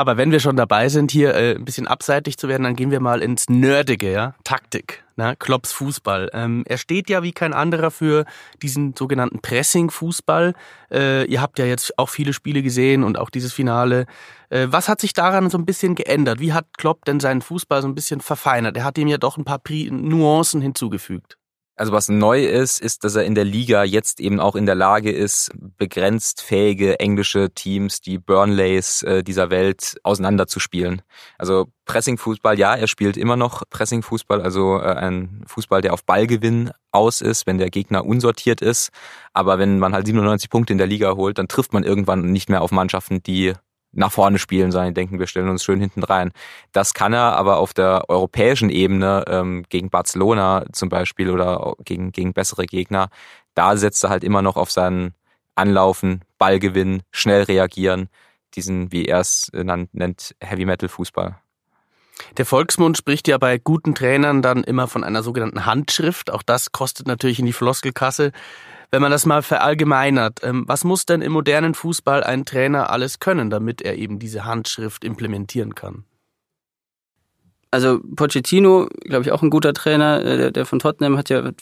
aber 0.00 0.16
wenn 0.16 0.32
wir 0.32 0.40
schon 0.40 0.56
dabei 0.56 0.88
sind, 0.88 1.10
hier 1.10 1.34
äh, 1.34 1.56
ein 1.56 1.64
bisschen 1.66 1.86
abseitig 1.86 2.38
zu 2.38 2.48
werden, 2.48 2.62
dann 2.62 2.74
gehen 2.74 2.90
wir 2.90 3.00
mal 3.00 3.20
ins 3.20 3.50
Nerdige, 3.50 4.10
ja? 4.10 4.34
Taktik, 4.44 5.04
ne? 5.16 5.36
Klopps 5.38 5.72
Fußball. 5.72 6.30
Ähm, 6.32 6.64
er 6.66 6.78
steht 6.78 7.10
ja 7.10 7.22
wie 7.22 7.32
kein 7.32 7.52
anderer 7.52 7.90
für 7.90 8.24
diesen 8.62 8.94
sogenannten 8.96 9.40
Pressing-Fußball. 9.40 10.54
Äh, 10.90 11.26
ihr 11.26 11.42
habt 11.42 11.58
ja 11.58 11.66
jetzt 11.66 11.98
auch 11.98 12.08
viele 12.08 12.32
Spiele 12.32 12.62
gesehen 12.62 13.04
und 13.04 13.18
auch 13.18 13.28
dieses 13.28 13.52
Finale. 13.52 14.06
Äh, 14.48 14.68
was 14.70 14.88
hat 14.88 15.02
sich 15.02 15.12
daran 15.12 15.50
so 15.50 15.58
ein 15.58 15.66
bisschen 15.66 15.96
geändert? 15.96 16.40
Wie 16.40 16.54
hat 16.54 16.78
Klopp 16.78 17.04
denn 17.04 17.20
seinen 17.20 17.42
Fußball 17.42 17.82
so 17.82 17.88
ein 17.88 17.94
bisschen 17.94 18.22
verfeinert? 18.22 18.78
Er 18.78 18.84
hat 18.84 18.96
ihm 18.96 19.08
ja 19.08 19.18
doch 19.18 19.36
ein 19.36 19.44
paar 19.44 19.60
Nuancen 19.68 20.62
hinzugefügt. 20.62 21.36
Also 21.80 21.92
was 21.92 22.10
neu 22.10 22.44
ist, 22.44 22.78
ist, 22.78 23.04
dass 23.04 23.14
er 23.14 23.24
in 23.24 23.34
der 23.34 23.46
Liga 23.46 23.84
jetzt 23.84 24.20
eben 24.20 24.38
auch 24.38 24.54
in 24.54 24.66
der 24.66 24.74
Lage 24.74 25.10
ist, 25.10 25.50
begrenzt 25.78 26.42
fähige 26.42 27.00
englische 27.00 27.54
Teams, 27.54 28.02
die 28.02 28.18
Burnleys 28.18 29.02
äh, 29.02 29.22
dieser 29.22 29.48
Welt 29.48 29.96
auseinanderzuspielen. 30.02 31.00
Also 31.38 31.68
Pressing-Fußball, 31.86 32.58
ja, 32.58 32.74
er 32.74 32.86
spielt 32.86 33.16
immer 33.16 33.36
noch 33.36 33.62
Pressing-Fußball, 33.70 34.42
also 34.42 34.76
äh, 34.76 34.92
ein 34.94 35.42
Fußball, 35.46 35.80
der 35.80 35.94
auf 35.94 36.04
Ballgewinn 36.04 36.70
aus 36.92 37.22
ist, 37.22 37.46
wenn 37.46 37.56
der 37.56 37.70
Gegner 37.70 38.04
unsortiert 38.04 38.60
ist. 38.60 38.90
Aber 39.32 39.58
wenn 39.58 39.78
man 39.78 39.94
halt 39.94 40.04
97 40.04 40.50
Punkte 40.50 40.74
in 40.74 40.78
der 40.78 40.86
Liga 40.86 41.16
holt, 41.16 41.38
dann 41.38 41.48
trifft 41.48 41.72
man 41.72 41.82
irgendwann 41.82 42.30
nicht 42.30 42.50
mehr 42.50 42.60
auf 42.60 42.72
Mannschaften, 42.72 43.22
die 43.22 43.54
nach 43.92 44.12
vorne 44.12 44.38
spielen, 44.38 44.70
sondern 44.72 44.94
denken, 44.94 45.18
wir 45.18 45.26
stellen 45.26 45.48
uns 45.48 45.64
schön 45.64 45.80
hinten 45.80 46.02
rein. 46.02 46.32
Das 46.72 46.94
kann 46.94 47.12
er 47.12 47.36
aber 47.36 47.58
auf 47.58 47.74
der 47.74 48.04
europäischen 48.08 48.70
Ebene 48.70 49.24
ähm, 49.26 49.64
gegen 49.68 49.90
Barcelona 49.90 50.64
zum 50.72 50.88
Beispiel 50.88 51.30
oder 51.30 51.74
gegen, 51.84 52.12
gegen 52.12 52.32
bessere 52.32 52.66
Gegner, 52.66 53.08
da 53.54 53.76
setzt 53.76 54.04
er 54.04 54.10
halt 54.10 54.24
immer 54.24 54.42
noch 54.42 54.56
auf 54.56 54.70
seinen 54.70 55.14
Anlaufen, 55.54 56.22
Ballgewinn, 56.38 57.02
schnell 57.10 57.42
reagieren, 57.42 58.08
diesen, 58.54 58.92
wie 58.92 59.06
er 59.06 59.20
es 59.20 59.50
nennt, 59.52 60.34
Heavy 60.40 60.64
Metal 60.64 60.88
Fußball. 60.88 61.38
Der 62.36 62.46
Volksmund 62.46 62.96
spricht 62.96 63.28
ja 63.28 63.38
bei 63.38 63.58
guten 63.58 63.94
Trainern 63.94 64.42
dann 64.42 64.64
immer 64.64 64.86
von 64.88 65.04
einer 65.04 65.22
sogenannten 65.22 65.66
Handschrift. 65.66 66.30
Auch 66.30 66.42
das 66.42 66.72
kostet 66.72 67.06
natürlich 67.06 67.38
in 67.38 67.46
die 67.46 67.52
Floskelkasse. 67.52 68.32
Wenn 68.90 69.02
man 69.02 69.10
das 69.10 69.26
mal 69.26 69.42
verallgemeinert, 69.42 70.40
ähm, 70.42 70.64
was 70.66 70.84
muss 70.84 71.06
denn 71.06 71.22
im 71.22 71.32
modernen 71.32 71.74
Fußball 71.74 72.24
ein 72.24 72.44
Trainer 72.44 72.90
alles 72.90 73.20
können, 73.20 73.50
damit 73.50 73.82
er 73.82 73.96
eben 73.96 74.18
diese 74.18 74.44
Handschrift 74.44 75.04
implementieren 75.04 75.74
kann? 75.74 76.04
Also 77.70 78.00
Pochettino, 78.16 78.88
glaube 79.02 79.22
ich, 79.22 79.32
auch 79.32 79.42
ein 79.42 79.50
guter 79.50 79.72
Trainer, 79.72 80.24
äh, 80.24 80.52
der 80.52 80.66
von 80.66 80.80
Tottenham 80.80 81.16
hat 81.16 81.30
ja 81.30 81.52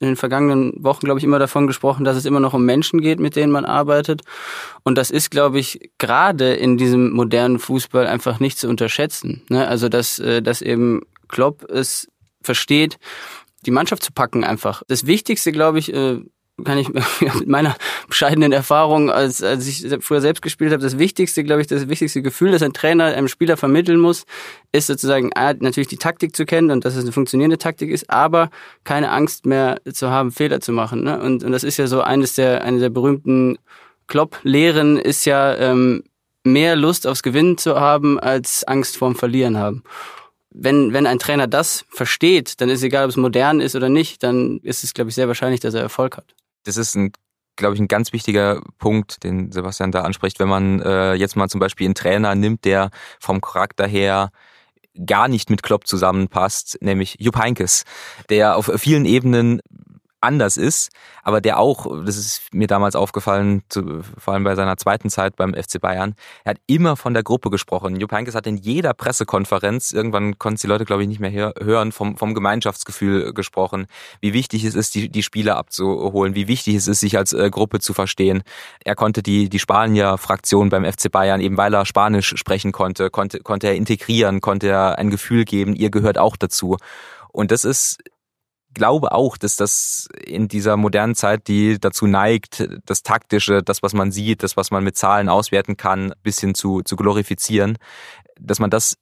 in 0.00 0.08
den 0.08 0.16
vergangenen 0.16 0.72
Wochen, 0.82 1.06
glaube 1.06 1.18
ich, 1.18 1.24
immer 1.24 1.38
davon 1.38 1.66
gesprochen, 1.66 2.04
dass 2.04 2.16
es 2.16 2.24
immer 2.24 2.40
noch 2.40 2.54
um 2.54 2.64
Menschen 2.64 3.00
geht, 3.00 3.20
mit 3.20 3.36
denen 3.36 3.52
man 3.52 3.64
arbeitet. 3.64 4.22
Und 4.82 4.98
das 4.98 5.10
ist, 5.10 5.30
glaube 5.30 5.60
ich, 5.60 5.92
gerade 5.98 6.54
in 6.54 6.76
diesem 6.76 7.12
modernen 7.12 7.60
Fußball 7.60 8.06
einfach 8.06 8.40
nicht 8.40 8.58
zu 8.58 8.68
unterschätzen. 8.68 9.42
Ne? 9.48 9.66
Also, 9.66 9.88
dass, 9.88 10.18
äh, 10.18 10.42
dass 10.42 10.60
eben 10.60 11.02
Klopp 11.28 11.70
es 11.70 12.08
versteht, 12.42 12.98
die 13.64 13.70
Mannschaft 13.70 14.02
zu 14.02 14.12
packen 14.12 14.44
einfach. 14.44 14.82
Das 14.88 15.06
Wichtigste, 15.06 15.52
glaube 15.52 15.78
ich, 15.78 15.94
äh, 15.94 16.20
kann 16.62 16.78
ich 16.78 16.88
mit 17.34 17.48
meiner 17.48 17.74
bescheidenen 18.08 18.52
Erfahrung, 18.52 19.10
als, 19.10 19.42
als 19.42 19.66
ich 19.66 19.86
früher 20.00 20.20
selbst 20.20 20.42
gespielt 20.42 20.72
habe, 20.72 20.82
das 20.82 20.98
Wichtigste, 20.98 21.42
glaube 21.42 21.60
ich, 21.60 21.66
das 21.66 21.88
wichtigste 21.88 22.22
Gefühl, 22.22 22.52
das 22.52 22.62
ein 22.62 22.72
Trainer 22.72 23.06
einem 23.06 23.28
Spieler 23.28 23.56
vermitteln 23.56 23.98
muss, 23.98 24.24
ist 24.70 24.86
sozusagen 24.86 25.30
natürlich 25.34 25.88
die 25.88 25.96
Taktik 25.96 26.36
zu 26.36 26.44
kennen 26.46 26.70
und 26.70 26.84
dass 26.84 26.94
es 26.94 27.02
eine 27.02 27.12
funktionierende 27.12 27.58
Taktik 27.58 27.90
ist, 27.90 28.08
aber 28.08 28.50
keine 28.84 29.10
Angst 29.10 29.46
mehr 29.46 29.80
zu 29.92 30.10
haben, 30.10 30.30
Fehler 30.30 30.60
zu 30.60 30.72
machen. 30.72 31.02
Ne? 31.02 31.20
Und, 31.20 31.42
und 31.42 31.52
das 31.52 31.64
ist 31.64 31.76
ja 31.76 31.86
so 31.86 32.02
eines 32.02 32.34
der, 32.34 32.62
eine 32.62 32.78
der 32.78 32.90
berühmten 32.90 33.58
Klopp-Lehren 34.06 34.98
ist 34.98 35.24
ja, 35.24 35.56
ähm, 35.56 36.04
mehr 36.46 36.76
Lust 36.76 37.06
aufs 37.06 37.22
Gewinnen 37.22 37.56
zu 37.56 37.80
haben, 37.80 38.20
als 38.20 38.64
Angst 38.64 38.98
vorm 38.98 39.16
Verlieren 39.16 39.56
haben 39.56 39.82
wenn, 40.56 40.92
wenn 40.92 41.08
ein 41.08 41.18
Trainer 41.18 41.48
das 41.48 41.84
versteht, 41.88 42.60
dann 42.60 42.68
ist 42.68 42.84
egal, 42.84 43.06
ob 43.06 43.10
es 43.10 43.16
modern 43.16 43.60
ist 43.60 43.74
oder 43.74 43.88
nicht, 43.88 44.22
dann 44.22 44.60
ist 44.62 44.84
es, 44.84 44.94
glaube 44.94 45.08
ich, 45.10 45.16
sehr 45.16 45.26
wahrscheinlich, 45.26 45.58
dass 45.58 45.74
er 45.74 45.80
Erfolg 45.80 46.16
hat 46.16 46.32
das 46.64 46.76
ist 46.76 46.94
ein 46.94 47.12
glaube 47.56 47.74
ich, 47.74 47.80
ein 47.80 47.88
ganz 47.88 48.12
wichtiger 48.12 48.60
Punkt, 48.78 49.22
den 49.22 49.52
Sebastian 49.52 49.92
da 49.92 50.02
anspricht, 50.02 50.40
wenn 50.40 50.48
man 50.48 50.80
äh, 50.80 51.14
jetzt 51.14 51.36
mal 51.36 51.48
zum 51.48 51.60
Beispiel 51.60 51.86
einen 51.86 51.94
Trainer 51.94 52.34
nimmt, 52.34 52.64
der 52.64 52.90
vom 53.20 53.40
Charakter 53.40 53.86
her 53.86 54.30
gar 55.06 55.28
nicht 55.28 55.50
mit 55.50 55.62
Klopp 55.62 55.86
zusammenpasst, 55.86 56.78
nämlich 56.80 57.16
Jupp 57.18 57.36
Heynckes, 57.36 57.84
der 58.28 58.56
auf 58.56 58.70
vielen 58.76 59.04
Ebenen 59.04 59.60
anders 60.24 60.56
ist, 60.56 60.90
aber 61.22 61.40
der 61.40 61.58
auch, 61.58 61.86
das 62.04 62.16
ist 62.16 62.52
mir 62.52 62.66
damals 62.66 62.96
aufgefallen, 62.96 63.62
zu, 63.68 64.02
vor 64.18 64.34
allem 64.34 64.44
bei 64.44 64.54
seiner 64.54 64.76
zweiten 64.76 65.10
Zeit 65.10 65.36
beim 65.36 65.54
FC 65.54 65.80
Bayern, 65.80 66.14
er 66.44 66.50
hat 66.50 66.58
immer 66.66 66.96
von 66.96 67.14
der 67.14 67.22
Gruppe 67.22 67.50
gesprochen. 67.50 67.96
Jupp 67.96 68.12
Heynckes 68.12 68.34
hat 68.34 68.46
in 68.46 68.56
jeder 68.56 68.94
Pressekonferenz, 68.94 69.92
irgendwann 69.92 70.38
konnten 70.38 70.60
die 70.60 70.66
Leute, 70.66 70.84
glaube 70.84 71.02
ich, 71.02 71.08
nicht 71.08 71.20
mehr 71.20 71.54
hören, 71.60 71.92
vom, 71.92 72.16
vom 72.16 72.34
Gemeinschaftsgefühl 72.34 73.32
gesprochen, 73.32 73.86
wie 74.20 74.32
wichtig 74.32 74.64
es 74.64 74.74
ist, 74.74 74.94
die, 74.94 75.08
die 75.08 75.22
Spieler 75.22 75.56
abzuholen, 75.56 76.34
wie 76.34 76.48
wichtig 76.48 76.74
es 76.76 76.88
ist, 76.88 77.00
sich 77.00 77.16
als 77.16 77.32
äh, 77.32 77.50
Gruppe 77.50 77.80
zu 77.80 77.94
verstehen. 77.94 78.42
Er 78.84 78.94
konnte 78.94 79.22
die, 79.22 79.48
die 79.48 79.58
Spanier-Fraktion 79.58 80.68
beim 80.68 80.84
FC 80.84 81.10
Bayern, 81.10 81.40
eben 81.40 81.56
weil 81.56 81.74
er 81.74 81.86
Spanisch 81.86 82.34
sprechen 82.36 82.72
konnte, 82.72 83.10
konnte, 83.10 83.40
konnte 83.40 83.68
er 83.68 83.74
integrieren, 83.74 84.40
konnte 84.40 84.68
er 84.68 84.98
ein 84.98 85.10
Gefühl 85.10 85.44
geben, 85.44 85.74
ihr 85.74 85.90
gehört 85.90 86.18
auch 86.18 86.36
dazu. 86.36 86.76
Und 87.32 87.50
das 87.50 87.64
ist 87.64 87.98
glaube 88.74 89.12
auch, 89.12 89.36
dass 89.36 89.56
das 89.56 90.08
in 90.24 90.48
dieser 90.48 90.76
modernen 90.76 91.14
Zeit, 91.14 91.48
die 91.48 91.78
dazu 91.78 92.06
neigt, 92.06 92.68
das 92.84 93.02
Taktische, 93.02 93.62
das, 93.62 93.82
was 93.82 93.94
man 93.94 94.12
sieht, 94.12 94.42
das, 94.42 94.56
was 94.56 94.70
man 94.70 94.84
mit 94.84 94.96
Zahlen 94.96 95.28
auswerten 95.28 95.76
kann, 95.76 96.14
bisschen 96.22 96.54
zu, 96.54 96.82
zu 96.82 96.96
glorifizieren, 96.96 97.78
dass 98.38 98.58
man 98.58 98.70
das 98.70 98.98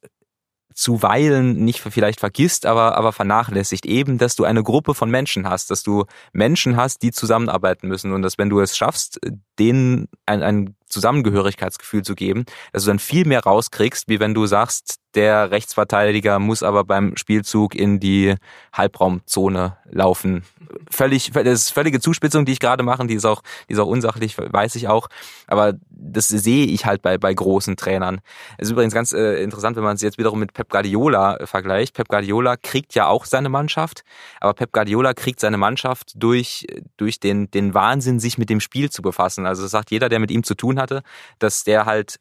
zuweilen 0.73 1.63
nicht 1.63 1.79
vielleicht 1.79 2.19
vergisst, 2.19 2.65
aber, 2.65 2.97
aber 2.97 3.13
vernachlässigt. 3.13 3.85
Eben, 3.85 4.17
dass 4.17 4.35
du 4.35 4.43
eine 4.43 4.63
Gruppe 4.63 4.93
von 4.93 5.09
Menschen 5.09 5.47
hast, 5.47 5.71
dass 5.71 5.83
du 5.83 6.05
Menschen 6.31 6.77
hast, 6.77 7.01
die 7.01 7.11
zusammenarbeiten 7.11 7.87
müssen. 7.87 8.13
Und 8.13 8.21
dass 8.21 8.37
wenn 8.37 8.49
du 8.49 8.59
es 8.59 8.75
schaffst, 8.75 9.19
denen 9.59 10.07
ein, 10.25 10.43
ein 10.43 10.75
Zusammengehörigkeitsgefühl 10.87 12.03
zu 12.03 12.15
geben, 12.15 12.45
dass 12.71 12.83
du 12.83 12.87
dann 12.87 12.99
viel 12.99 13.25
mehr 13.25 13.43
rauskriegst, 13.43 14.07
wie 14.07 14.19
wenn 14.19 14.33
du 14.33 14.45
sagst, 14.45 14.97
der 15.15 15.51
Rechtsverteidiger 15.51 16.39
muss 16.39 16.63
aber 16.63 16.83
beim 16.83 17.15
Spielzug 17.17 17.75
in 17.75 17.99
die 17.99 18.35
Halbraumzone 18.73 19.77
laufen. 19.89 20.43
Völlig, 20.89 21.31
das 21.31 21.45
ist 21.45 21.69
völlige 21.69 21.99
Zuspitzung, 21.99 22.45
die 22.45 22.53
ich 22.53 22.59
gerade 22.59 22.83
mache, 22.83 23.05
die 23.05 23.13
ist 23.13 23.25
auch, 23.25 23.43
die 23.69 23.73
ist 23.73 23.79
auch 23.79 23.87
unsachlich, 23.87 24.37
weiß 24.37 24.75
ich 24.75 24.87
auch. 24.87 25.07
Aber 25.47 25.73
das 25.89 26.27
sehe 26.27 26.65
ich 26.65 26.85
halt 26.85 27.01
bei, 27.01 27.17
bei 27.17 27.33
großen 27.33 27.75
Trainern. 27.75 28.21
Es 28.57 28.67
ist 28.67 28.71
übrigens 28.71 28.93
ganz 28.93 29.13
äh, 29.13 29.41
interessant, 29.43 29.75
wenn 29.75 29.83
man 29.83 29.95
es 29.95 30.01
jetzt 30.01 30.17
wiederum 30.17 30.39
mit 30.39 30.53
Pep 30.53 30.69
Guardiola 30.69 31.37
äh, 31.37 31.47
vergleicht. 31.47 31.95
Pep 31.95 32.07
Guardiola 32.07 32.57
kriegt 32.57 32.95
ja 32.95 33.07
auch 33.07 33.25
seine 33.25 33.49
Mannschaft, 33.49 34.03
aber 34.39 34.53
Pep 34.53 34.71
Guardiola 34.71 35.13
kriegt 35.13 35.39
seine 35.39 35.57
Mannschaft 35.57 36.13
durch, 36.15 36.65
durch 36.97 37.19
den, 37.19 37.51
den 37.51 37.73
Wahnsinn, 37.73 38.19
sich 38.19 38.37
mit 38.37 38.49
dem 38.49 38.59
Spiel 38.59 38.89
zu 38.89 39.01
befassen. 39.01 39.45
Also 39.45 39.61
das 39.61 39.71
sagt 39.71 39.91
jeder, 39.91 40.09
der 40.09 40.19
mit 40.19 40.31
ihm 40.31 40.43
zu 40.43 40.55
tun 40.55 40.79
hatte, 40.79 41.03
dass 41.39 41.63
der 41.63 41.85
halt 41.85 42.19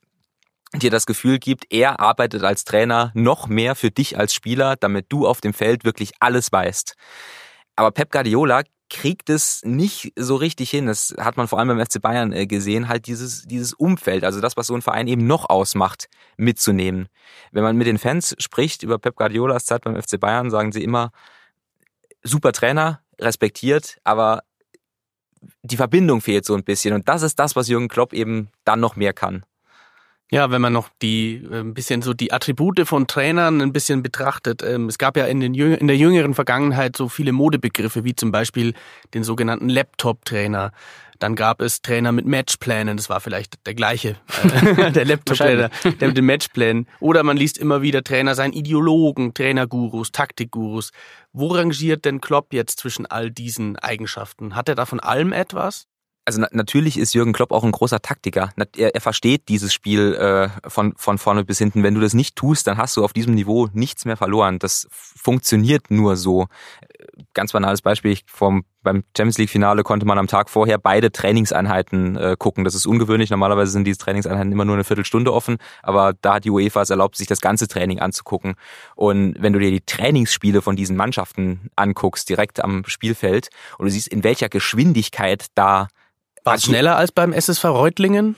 dir 0.74 0.90
das 0.90 1.06
Gefühl 1.06 1.38
gibt, 1.38 1.66
er 1.70 2.00
arbeitet 2.00 2.44
als 2.44 2.64
Trainer 2.64 3.10
noch 3.14 3.46
mehr 3.48 3.74
für 3.74 3.90
dich 3.90 4.18
als 4.18 4.34
Spieler, 4.34 4.76
damit 4.76 5.06
du 5.10 5.26
auf 5.26 5.40
dem 5.40 5.52
Feld 5.52 5.84
wirklich 5.84 6.12
alles 6.20 6.50
weißt. 6.50 6.94
Aber 7.76 7.90
Pep 7.90 8.10
Guardiola 8.10 8.62
kriegt 8.92 9.30
es 9.30 9.62
nicht 9.64 10.12
so 10.16 10.36
richtig 10.36 10.70
hin. 10.70 10.86
Das 10.86 11.14
hat 11.18 11.38
man 11.38 11.48
vor 11.48 11.58
allem 11.58 11.68
beim 11.68 11.84
FC 11.84 12.00
Bayern 12.00 12.32
äh, 12.32 12.46
gesehen, 12.46 12.88
halt 12.88 13.06
dieses, 13.06 13.42
dieses 13.42 13.72
Umfeld, 13.72 14.22
also 14.22 14.40
das, 14.40 14.56
was 14.58 14.66
so 14.66 14.74
ein 14.74 14.82
Verein 14.82 15.08
eben 15.08 15.26
noch 15.26 15.48
ausmacht, 15.48 16.08
mitzunehmen. 16.36 17.08
Wenn 17.52 17.62
man 17.62 17.76
mit 17.76 17.86
den 17.86 17.98
Fans 17.98 18.34
spricht 18.38 18.82
über 18.82 18.98
Pep 18.98 19.16
Guardiolas 19.16 19.64
Zeit 19.64 19.82
beim 19.82 20.00
FC 20.00 20.20
Bayern, 20.20 20.50
sagen 20.50 20.72
sie 20.72 20.84
immer, 20.84 21.10
super 22.22 22.52
Trainer, 22.52 23.00
respektiert, 23.18 23.98
aber 24.04 24.42
die 25.62 25.76
Verbindung 25.76 26.20
fehlt 26.20 26.44
so 26.44 26.54
ein 26.54 26.64
bisschen. 26.64 26.94
Und 26.94 27.08
das 27.08 27.22
ist 27.22 27.38
das, 27.38 27.56
was 27.56 27.68
Jürgen 27.68 27.88
Klopp 27.88 28.12
eben 28.12 28.50
dann 28.64 28.80
noch 28.80 28.96
mehr 28.96 29.12
kann. 29.14 29.44
Ja, 30.32 30.50
wenn 30.50 30.62
man 30.62 30.72
noch 30.72 30.88
die 31.02 31.46
äh, 31.50 31.60
ein 31.60 31.74
bisschen 31.74 32.00
so 32.00 32.14
die 32.14 32.32
Attribute 32.32 32.80
von 32.86 33.06
Trainern 33.06 33.60
ein 33.60 33.70
bisschen 33.70 34.02
betrachtet. 34.02 34.62
Ähm, 34.62 34.88
es 34.88 34.96
gab 34.96 35.18
ja 35.18 35.26
in, 35.26 35.40
den, 35.40 35.52
in 35.52 35.86
der 35.86 35.96
jüngeren 35.98 36.32
Vergangenheit 36.32 36.96
so 36.96 37.10
viele 37.10 37.32
Modebegriffe, 37.32 38.04
wie 38.04 38.16
zum 38.16 38.32
Beispiel 38.32 38.72
den 39.12 39.24
sogenannten 39.24 39.68
Laptop-Trainer. 39.68 40.72
Dann 41.18 41.36
gab 41.36 41.60
es 41.60 41.82
Trainer 41.82 42.12
mit 42.12 42.24
Matchplänen, 42.24 42.96
das 42.96 43.10
war 43.10 43.20
vielleicht 43.20 43.66
der 43.66 43.74
gleiche, 43.74 44.16
äh, 44.42 44.90
der 44.92 45.04
Laptop-Trainer, 45.04 45.68
der 46.00 46.08
mit 46.08 46.16
den 46.16 46.24
Matchplänen. 46.24 46.88
Oder 46.98 47.24
man 47.24 47.36
liest 47.36 47.58
immer 47.58 47.82
wieder 47.82 48.02
Trainer 48.02 48.34
sein 48.34 48.54
Ideologen, 48.54 49.34
Trainergurus, 49.34 50.12
Taktikgurus. 50.12 50.92
Wo 51.34 51.48
rangiert 51.48 52.06
denn 52.06 52.22
Klopp 52.22 52.54
jetzt 52.54 52.80
zwischen 52.80 53.04
all 53.04 53.30
diesen 53.30 53.76
Eigenschaften? 53.76 54.56
Hat 54.56 54.70
er 54.70 54.76
da 54.76 54.86
von 54.86 54.98
allem 54.98 55.34
etwas? 55.34 55.88
Also 56.24 56.40
na 56.40 56.48
natürlich 56.52 56.98
ist 56.98 57.14
Jürgen 57.14 57.32
Klopp 57.32 57.50
auch 57.50 57.64
ein 57.64 57.72
großer 57.72 58.00
Taktiker. 58.00 58.50
Er, 58.76 58.94
er 58.94 59.00
versteht 59.00 59.48
dieses 59.48 59.72
Spiel 59.72 60.14
äh, 60.14 60.48
von, 60.70 60.94
von 60.96 61.18
vorne 61.18 61.44
bis 61.44 61.58
hinten. 61.58 61.82
Wenn 61.82 61.94
du 61.94 62.00
das 62.00 62.14
nicht 62.14 62.36
tust, 62.36 62.66
dann 62.66 62.78
hast 62.78 62.96
du 62.96 63.04
auf 63.04 63.12
diesem 63.12 63.34
Niveau 63.34 63.68
nichts 63.72 64.04
mehr 64.04 64.16
verloren. 64.16 64.58
Das 64.58 64.86
funktioniert 64.90 65.90
nur 65.90 66.16
so. 66.16 66.46
Ganz 67.34 67.52
banales 67.52 67.82
Beispiel, 67.82 68.18
vom, 68.26 68.64
beim 68.82 69.02
Champions 69.16 69.38
League-Finale 69.38 69.82
konnte 69.82 70.06
man 70.06 70.18
am 70.18 70.28
Tag 70.28 70.48
vorher 70.48 70.78
beide 70.78 71.10
Trainingseinheiten 71.10 72.16
äh, 72.16 72.36
gucken. 72.38 72.64
Das 72.64 72.74
ist 72.74 72.86
ungewöhnlich. 72.86 73.30
Normalerweise 73.30 73.72
sind 73.72 73.84
diese 73.84 73.98
Trainingseinheiten 73.98 74.52
immer 74.52 74.64
nur 74.64 74.76
eine 74.76 74.84
Viertelstunde 74.84 75.32
offen, 75.32 75.58
aber 75.82 76.14
da 76.20 76.34
hat 76.34 76.44
die 76.44 76.50
UEFA 76.50 76.82
es 76.82 76.90
erlaubt, 76.90 77.16
sich 77.16 77.26
das 77.26 77.40
ganze 77.40 77.66
Training 77.66 77.98
anzugucken. 77.98 78.54
Und 78.94 79.34
wenn 79.40 79.52
du 79.52 79.58
dir 79.58 79.70
die 79.70 79.84
Trainingsspiele 79.84 80.62
von 80.62 80.76
diesen 80.76 80.96
Mannschaften 80.96 81.70
anguckst, 81.74 82.28
direkt 82.28 82.62
am 82.62 82.84
Spielfeld, 82.86 83.48
und 83.78 83.86
du 83.86 83.90
siehst, 83.90 84.08
in 84.08 84.22
welcher 84.22 84.48
Geschwindigkeit 84.48 85.46
da 85.54 85.88
war 86.44 86.54
es 86.54 86.64
schneller 86.64 86.96
als 86.96 87.12
beim 87.12 87.32
SSV 87.32 87.64
Reutlingen? 87.64 88.36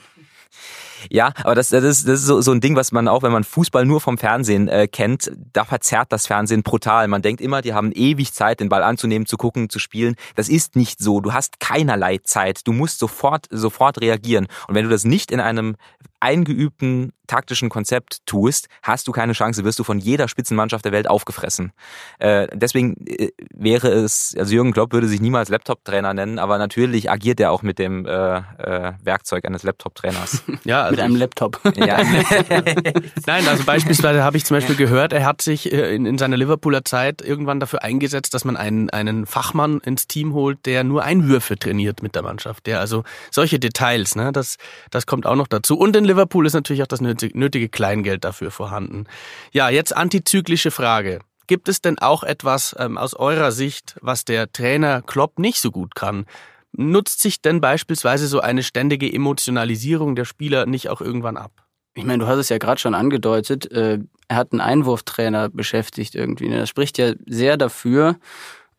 Ja, 1.09 1.33
aber 1.43 1.55
das, 1.55 1.69
das 1.69 1.83
ist, 1.83 2.07
das 2.07 2.21
ist 2.21 2.25
so, 2.25 2.41
so 2.41 2.51
ein 2.51 2.61
Ding, 2.61 2.75
was 2.75 2.91
man 2.91 3.07
auch, 3.07 3.23
wenn 3.23 3.31
man 3.31 3.43
Fußball 3.43 3.85
nur 3.85 4.01
vom 4.01 4.17
Fernsehen 4.17 4.67
äh, 4.67 4.87
kennt, 4.87 5.31
da 5.53 5.65
verzerrt 5.65 6.11
das 6.11 6.27
Fernsehen 6.27 6.63
brutal. 6.63 7.07
Man 7.07 7.21
denkt 7.21 7.41
immer, 7.41 7.61
die 7.61 7.73
haben 7.73 7.91
ewig 7.91 8.33
Zeit, 8.33 8.59
den 8.59 8.69
Ball 8.69 8.83
anzunehmen, 8.83 9.25
zu 9.25 9.37
gucken, 9.37 9.69
zu 9.69 9.79
spielen. 9.79 10.15
Das 10.35 10.49
ist 10.49 10.75
nicht 10.75 10.99
so. 10.99 11.21
Du 11.21 11.33
hast 11.33 11.59
keinerlei 11.59 12.19
Zeit. 12.23 12.61
Du 12.65 12.73
musst 12.73 12.99
sofort, 12.99 13.47
sofort 13.49 14.01
reagieren. 14.01 14.47
Und 14.67 14.75
wenn 14.75 14.85
du 14.85 14.89
das 14.89 15.03
nicht 15.03 15.31
in 15.31 15.39
einem 15.39 15.75
eingeübten 16.19 17.11
taktischen 17.27 17.69
Konzept 17.69 18.25
tust, 18.25 18.67
hast 18.81 19.07
du 19.07 19.11
keine 19.11 19.33
Chance, 19.33 19.63
wirst 19.63 19.79
du 19.79 19.83
von 19.83 19.99
jeder 19.99 20.27
Spitzenmannschaft 20.27 20.85
der 20.85 20.91
Welt 20.91 21.09
aufgefressen. 21.09 21.71
Äh, 22.19 22.47
deswegen 22.53 22.95
äh, 23.07 23.31
wäre 23.53 23.89
es, 23.89 24.35
also 24.37 24.53
Jürgen 24.53 24.73
Klopp 24.73 24.93
würde 24.93 25.07
sich 25.07 25.21
niemals 25.21 25.49
Laptop-Trainer 25.49 26.13
nennen, 26.13 26.39
aber 26.39 26.57
natürlich 26.57 27.09
agiert 27.09 27.39
er 27.39 27.51
auch 27.51 27.61
mit 27.61 27.79
dem 27.79 28.05
äh, 28.05 28.37
äh, 28.37 28.93
Werkzeug 29.03 29.45
eines 29.45 29.63
Laptop-Trainers. 29.63 30.43
Ja, 30.63 30.83
also 30.83 30.91
mit 30.91 30.99
einem 31.01 31.15
Laptop. 31.15 31.59
Ja. 31.75 31.97
Nein, 33.27 33.47
also 33.47 33.63
beispielsweise 33.65 34.23
habe 34.23 34.37
ich 34.37 34.45
zum 34.45 34.57
Beispiel 34.57 34.75
gehört, 34.75 35.13
er 35.13 35.25
hat 35.25 35.41
sich 35.41 35.71
äh, 35.71 35.93
in, 35.93 36.05
in 36.05 36.17
seiner 36.17 36.37
Liverpooler 36.37 36.85
Zeit 36.85 37.21
irgendwann 37.21 37.59
dafür 37.59 37.83
eingesetzt, 37.83 38.33
dass 38.33 38.45
man 38.45 38.57
einen, 38.57 38.89
einen 38.89 39.25
Fachmann 39.25 39.79
ins 39.79 40.07
Team 40.07 40.33
holt, 40.33 40.65
der 40.65 40.83
nur 40.83 41.03
Einwürfe 41.03 41.57
trainiert 41.57 42.01
mit 42.01 42.15
der 42.15 42.23
Mannschaft. 42.23 42.65
Der 42.65 42.79
also 42.79 43.03
solche 43.31 43.59
Details, 43.59 44.15
ne, 44.15 44.31
das, 44.31 44.57
das 44.89 45.05
kommt 45.05 45.25
auch 45.25 45.35
noch 45.35 45.47
dazu. 45.47 45.77
Und 45.77 45.95
in 45.95 46.05
Liverpool 46.05 46.45
ist 46.45 46.53
natürlich 46.53 46.81
auch 46.81 46.87
das 46.87 47.01
nötige 47.33 47.69
Kleingeld 47.69 48.23
dafür 48.23 48.51
vorhanden. 48.51 49.05
Ja, 49.51 49.69
jetzt 49.69 49.95
antizyklische 49.95 50.71
Frage. 50.71 51.19
Gibt 51.47 51.69
es 51.69 51.81
denn 51.81 51.99
auch 51.99 52.23
etwas 52.23 52.75
ähm, 52.79 52.97
aus 52.97 53.13
eurer 53.13 53.51
Sicht, 53.51 53.95
was 54.01 54.25
der 54.25 54.51
Trainer 54.51 55.01
Klopp 55.01 55.37
nicht 55.39 55.59
so 55.59 55.71
gut 55.71 55.95
kann? 55.95 56.25
Nutzt 56.71 57.21
sich 57.21 57.41
denn 57.41 57.61
beispielsweise 57.61 58.27
so 58.27 58.39
eine 58.41 58.63
ständige 58.63 59.11
Emotionalisierung 59.11 60.15
der 60.15 60.25
Spieler 60.25 60.65
nicht 60.65 60.89
auch 60.89 61.01
irgendwann 61.01 61.37
ab? 61.37 61.51
Ich 61.93 62.03
meine, 62.03 62.23
du 62.23 62.27
hast 62.27 62.39
es 62.39 62.49
ja 62.49 62.57
gerade 62.57 62.81
schon 62.81 62.93
angedeutet, 62.93 63.71
äh, 63.71 63.99
er 64.27 64.35
hat 64.35 64.51
einen 64.51 64.61
Einwurftrainer 64.61 65.49
beschäftigt 65.49 66.15
irgendwie. 66.15 66.49
Ne? 66.49 66.59
Das 66.59 66.69
spricht 66.69 66.97
ja 66.97 67.13
sehr 67.25 67.57
dafür, 67.57 68.17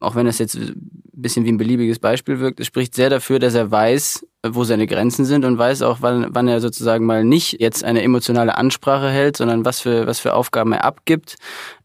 auch 0.00 0.14
wenn 0.14 0.26
es 0.26 0.38
jetzt 0.38 0.56
ein 0.56 0.74
bisschen 1.12 1.44
wie 1.44 1.52
ein 1.52 1.56
beliebiges 1.56 1.98
Beispiel 1.98 2.40
wirkt, 2.40 2.60
es 2.60 2.66
spricht 2.66 2.94
sehr 2.94 3.08
dafür, 3.08 3.38
dass 3.38 3.54
er 3.54 3.70
weiß, 3.70 4.26
wo 4.54 4.64
seine 4.64 4.86
Grenzen 4.86 5.24
sind 5.24 5.44
und 5.44 5.58
weiß 5.58 5.82
auch, 5.82 5.98
wann, 6.00 6.28
wann 6.30 6.48
er 6.48 6.60
sozusagen 6.60 7.04
mal 7.04 7.24
nicht 7.24 7.60
jetzt 7.60 7.84
eine 7.84 8.02
emotionale 8.02 8.56
Ansprache 8.56 9.10
hält, 9.10 9.36
sondern 9.36 9.64
was 9.64 9.80
für, 9.80 10.06
was 10.06 10.20
für 10.20 10.34
Aufgaben 10.34 10.72
er 10.72 10.84
abgibt 10.84 11.36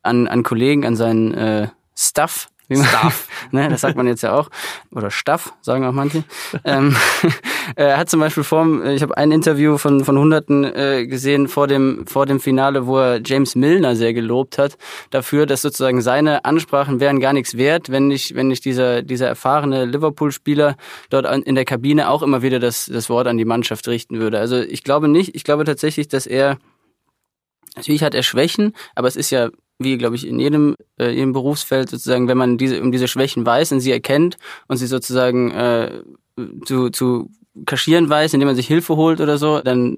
an, 0.04 0.28
an 0.28 0.43
Kollegen, 0.43 0.86
an 0.86 0.95
seinen 0.95 1.34
äh, 1.34 1.67
Stuff, 1.97 2.50
Staff. 2.75 3.27
ne, 3.51 3.69
das 3.69 3.81
sagt 3.81 3.97
man 3.97 4.07
jetzt 4.07 4.21
ja 4.21 4.34
auch. 4.34 4.49
Oder 4.91 5.12
Staff, 5.12 5.53
sagen 5.62 5.86
auch 5.86 5.91
manche. 5.91 6.23
ähm, 6.63 6.95
er 7.75 7.97
hat 7.97 8.10
zum 8.10 8.19
Beispiel 8.19 8.43
vor, 8.43 8.84
ich 8.86 9.01
habe 9.01 9.17
ein 9.17 9.31
Interview 9.31 9.77
von, 9.77 10.05
von 10.05 10.17
Hunderten 10.17 10.63
äh, 10.63 11.05
gesehen 11.07 11.47
vor 11.47 11.67
dem, 11.67 12.05
vor 12.07 12.25
dem 12.25 12.39
Finale, 12.39 12.88
wo 12.88 12.97
er 12.97 13.21
James 13.23 13.55
Milner 13.55 13.95
sehr 13.95 14.13
gelobt 14.13 14.57
hat, 14.57 14.77
dafür, 15.10 15.45
dass 15.45 15.62
sozusagen 15.62 16.01
seine 16.01 16.45
Ansprachen 16.45 16.99
wären 16.99 17.19
gar 17.19 17.34
nichts 17.34 17.57
wert, 17.57 17.91
wenn 17.91 18.07
nicht, 18.07 18.36
wenn 18.36 18.47
nicht 18.47 18.65
dieser, 18.65 19.01
dieser 19.01 19.27
erfahrene 19.27 19.86
Liverpool-Spieler 19.86 20.75
dort 21.10 21.25
in 21.45 21.55
der 21.55 21.65
Kabine 21.65 22.10
auch 22.10 22.21
immer 22.21 22.41
wieder 22.41 22.60
das, 22.60 22.86
das 22.86 23.10
Wort 23.10 23.27
an 23.27 23.38
die 23.38 23.45
Mannschaft 23.45 23.88
richten 23.88 24.19
würde. 24.19 24.39
Also 24.39 24.57
ich 24.57 24.84
glaube 24.84 25.07
nicht, 25.07 25.36
ich 25.36 25.43
glaube 25.43 25.63
tatsächlich, 25.63 26.07
dass 26.07 26.27
er 26.27 26.57
Natürlich 27.75 28.03
hat 28.03 28.15
er 28.15 28.23
Schwächen, 28.23 28.73
aber 28.95 29.07
es 29.07 29.15
ist 29.15 29.29
ja 29.29 29.49
wie 29.83 29.97
glaube 29.97 30.15
ich 30.15 30.27
in 30.27 30.39
jedem, 30.39 30.75
äh, 30.99 31.09
jedem 31.09 31.33
Berufsfeld 31.33 31.89
sozusagen, 31.89 32.27
wenn 32.27 32.37
man 32.37 32.57
diese 32.57 32.81
um 32.81 32.91
diese 32.91 33.07
Schwächen 33.07 33.45
weiß 33.45 33.71
und 33.71 33.79
sie 33.79 33.91
erkennt 33.91 34.37
und 34.67 34.77
sie 34.77 34.87
sozusagen 34.87 35.51
äh, 35.51 36.01
zu, 36.65 36.89
zu 36.89 37.29
kaschieren 37.65 38.09
weiß, 38.09 38.33
indem 38.33 38.47
man 38.47 38.55
sich 38.55 38.67
Hilfe 38.67 38.95
holt 38.95 39.21
oder 39.21 39.37
so, 39.37 39.61
dann 39.61 39.97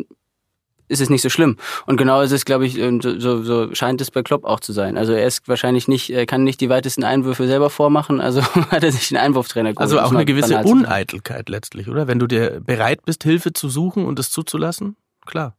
ist 0.88 1.02
es 1.02 1.10
nicht 1.10 1.22
so 1.22 1.30
schlimm. 1.30 1.58
Und 1.86 1.98
genau 1.98 2.22
ist 2.22 2.32
es, 2.32 2.46
glaube 2.46 2.66
ich, 2.66 2.76
so, 2.76 3.44
so 3.44 3.74
scheint 3.74 4.02
es 4.02 4.12
bei 4.12 4.22
Klopp 4.22 4.44
auch 4.44 4.60
zu 4.60 4.74
sein. 4.74 4.98
Also 4.98 5.14
er 5.14 5.26
ist 5.26 5.48
wahrscheinlich 5.48 5.88
nicht, 5.88 6.10
er 6.10 6.26
kann 6.26 6.44
nicht 6.44 6.62
die 6.62 6.70
weitesten 6.70 7.04
Einwürfe 7.04 7.48
selber 7.48 7.70
vormachen, 7.70 8.22
also 8.22 8.42
hat 8.70 8.84
er 8.84 8.92
sich 8.92 9.12
einen 9.12 9.26
Einwurftrainer 9.26 9.74
geholt. 9.74 9.82
Also 9.82 10.00
auch 10.00 10.12
eine 10.12 10.26
gewisse 10.26 10.58
Uneitelkeit 10.60 11.50
letztlich, 11.50 11.88
oder? 11.90 12.08
Wenn 12.08 12.20
du 12.20 12.28
dir 12.28 12.62
bereit 12.62 13.06
bist, 13.06 13.24
Hilfe 13.24 13.54
zu 13.54 13.70
suchen 13.70 14.06
und 14.06 14.20
es 14.20 14.30
zuzulassen, 14.30 14.96
klar. 15.26 15.56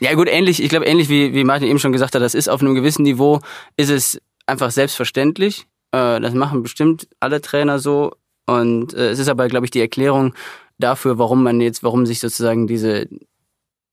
Ja 0.00 0.14
gut, 0.14 0.28
ähnlich, 0.28 0.62
ich 0.62 0.70
glaube 0.70 0.86
ähnlich 0.86 1.08
wie, 1.08 1.34
wie 1.34 1.44
Martin 1.44 1.68
eben 1.68 1.78
schon 1.78 1.92
gesagt 1.92 2.14
hat, 2.14 2.22
das 2.22 2.34
ist 2.34 2.48
auf 2.48 2.62
einem 2.62 2.74
gewissen 2.74 3.02
Niveau, 3.02 3.40
ist 3.76 3.90
es 3.90 4.20
einfach 4.46 4.70
selbstverständlich. 4.70 5.66
Äh, 5.92 6.20
das 6.20 6.34
machen 6.34 6.62
bestimmt 6.62 7.06
alle 7.20 7.40
Trainer 7.40 7.78
so. 7.78 8.12
Und 8.46 8.94
äh, 8.94 9.10
es 9.10 9.18
ist 9.18 9.28
aber, 9.28 9.48
glaube 9.48 9.66
ich, 9.66 9.70
die 9.70 9.80
Erklärung 9.80 10.34
dafür, 10.78 11.18
warum 11.18 11.42
man 11.42 11.60
jetzt, 11.60 11.82
warum 11.82 12.06
sich 12.06 12.18
sozusagen 12.18 12.66
diese 12.66 13.08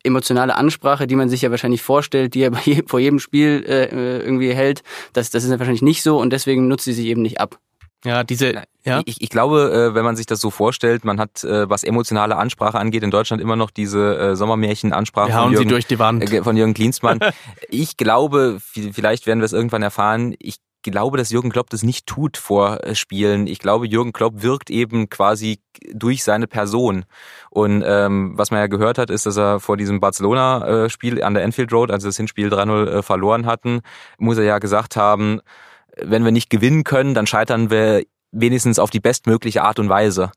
emotionale 0.03 0.55
Ansprache, 0.55 1.07
die 1.07 1.15
man 1.15 1.29
sich 1.29 1.41
ja 1.41 1.51
wahrscheinlich 1.51 1.81
vorstellt, 1.81 2.33
die 2.33 2.41
er 2.41 2.53
vor 2.87 2.99
jedem 2.99 3.19
Spiel 3.19 3.63
äh, 3.67 4.19
irgendwie 4.19 4.53
hält, 4.53 4.83
das, 5.13 5.29
das 5.29 5.43
ist 5.43 5.51
ja 5.51 5.59
wahrscheinlich 5.59 5.81
nicht 5.81 6.01
so 6.01 6.19
und 6.19 6.31
deswegen 6.31 6.67
nutzt 6.67 6.85
sie 6.85 6.93
sich 6.93 7.07
eben 7.07 7.21
nicht 7.21 7.39
ab. 7.41 7.59
Ja, 8.05 8.23
diese. 8.23 8.63
Ja? 8.83 9.01
Ich, 9.05 9.21
ich 9.21 9.29
glaube, 9.29 9.89
äh, 9.91 9.95
wenn 9.95 10.05
man 10.05 10.15
sich 10.15 10.25
das 10.25 10.39
so 10.39 10.49
vorstellt, 10.49 11.03
man 11.03 11.19
hat, 11.19 11.43
äh, 11.43 11.69
was 11.69 11.83
emotionale 11.83 12.37
Ansprache 12.37 12.79
angeht, 12.79 13.03
in 13.03 13.11
Deutschland 13.11 13.41
immer 13.41 13.55
noch 13.55 13.71
diese 13.71 14.17
äh, 14.17 14.35
Sommermärchen-Ansprache 14.35 15.31
von, 15.31 15.51
Jürgen, 15.51 16.43
von 16.43 16.55
Jürgen 16.55 16.73
Klinsmann. 16.73 17.19
ich 17.69 17.97
glaube, 17.97 18.59
vielleicht 18.61 19.27
werden 19.27 19.39
wir 19.39 19.45
es 19.45 19.53
irgendwann 19.53 19.83
erfahren. 19.83 20.35
Ich 20.39 20.57
glaube, 20.83 21.17
dass 21.17 21.31
Jürgen 21.31 21.49
Klopp 21.49 21.69
das 21.69 21.83
nicht 21.83 22.05
tut 22.05 22.37
vor 22.37 22.79
Spielen. 22.93 23.47
Ich 23.47 23.59
glaube, 23.59 23.87
Jürgen 23.87 24.13
Klopp 24.13 24.41
wirkt 24.41 24.69
eben 24.69 25.09
quasi 25.09 25.59
durch 25.91 26.23
seine 26.23 26.47
Person. 26.47 27.03
Und 27.49 27.83
ähm, 27.85 28.33
was 28.37 28.51
man 28.51 28.61
ja 28.61 28.67
gehört 28.67 28.97
hat, 28.97 29.09
ist, 29.09 29.25
dass 29.25 29.35
er 29.35 29.59
vor 29.59 29.75
diesem 29.75 29.99
Barcelona-Spiel 29.99 31.21
an 31.23 31.33
der 31.33 31.43
Enfield 31.43 31.73
Road, 31.73 31.91
als 31.91 32.03
das 32.03 32.15
Hinspiel 32.15 32.47
3-0 32.47 32.87
äh, 32.87 33.03
verloren 33.03 33.47
hatten, 33.47 33.81
muss 34.17 34.37
er 34.37 34.45
ja 34.45 34.59
gesagt 34.59 34.95
haben, 34.95 35.41
wenn 36.01 36.23
wir 36.23 36.31
nicht 36.31 36.49
gewinnen 36.49 36.83
können, 36.83 37.13
dann 37.13 37.27
scheitern 37.27 37.69
wir 37.69 38.03
wenigstens 38.31 38.79
auf 38.79 38.89
die 38.89 38.99
bestmögliche 38.99 39.63
Art 39.63 39.79
und 39.79 39.89
Weise 39.89 40.31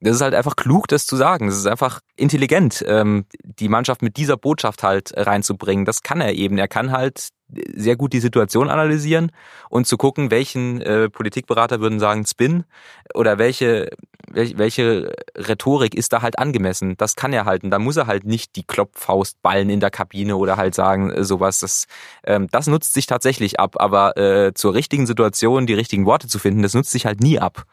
das 0.00 0.16
ist 0.16 0.22
halt 0.22 0.34
einfach 0.34 0.56
klug, 0.56 0.88
das 0.88 1.06
zu 1.06 1.16
sagen. 1.16 1.46
Das 1.46 1.58
ist 1.58 1.66
einfach 1.66 2.00
intelligent, 2.16 2.82
ähm, 2.86 3.26
die 3.42 3.68
Mannschaft 3.68 4.02
mit 4.02 4.16
dieser 4.16 4.36
Botschaft 4.36 4.82
halt 4.82 5.12
reinzubringen. 5.14 5.84
Das 5.84 6.02
kann 6.02 6.20
er 6.22 6.32
eben. 6.32 6.56
Er 6.56 6.68
kann 6.68 6.90
halt 6.90 7.28
sehr 7.48 7.96
gut 7.96 8.12
die 8.12 8.20
Situation 8.20 8.70
analysieren 8.70 9.30
und 9.68 9.86
zu 9.86 9.98
gucken, 9.98 10.30
welchen 10.30 10.80
äh, 10.80 11.10
Politikberater 11.10 11.80
würden 11.80 12.00
sagen 12.00 12.24
Spin 12.24 12.64
oder 13.12 13.38
welche, 13.38 13.90
welche, 14.32 15.12
Rhetorik 15.36 15.94
ist 15.94 16.12
da 16.12 16.22
halt 16.22 16.38
angemessen. 16.38 16.96
Das 16.96 17.16
kann 17.16 17.32
er 17.32 17.44
halten. 17.44 17.70
Da 17.70 17.78
muss 17.78 17.96
er 17.96 18.06
halt 18.06 18.24
nicht 18.24 18.56
die 18.56 18.64
Klopffaust 18.64 19.42
ballen 19.42 19.70
in 19.70 19.80
der 19.80 19.90
Kabine 19.90 20.36
oder 20.36 20.56
halt 20.56 20.74
sagen 20.74 21.10
äh, 21.10 21.24
sowas. 21.24 21.60
Das, 21.60 21.86
ähm, 22.24 22.48
das 22.50 22.66
nutzt 22.66 22.94
sich 22.94 23.06
tatsächlich 23.06 23.58
ab. 23.58 23.76
Aber 23.78 24.16
äh, 24.16 24.54
zur 24.54 24.74
richtigen 24.74 25.06
Situation 25.06 25.66
die 25.66 25.74
richtigen 25.74 26.06
Worte 26.06 26.28
zu 26.28 26.38
finden, 26.38 26.62
das 26.62 26.74
nutzt 26.74 26.90
sich 26.90 27.06
halt 27.06 27.20
nie 27.20 27.38
ab. 27.38 27.64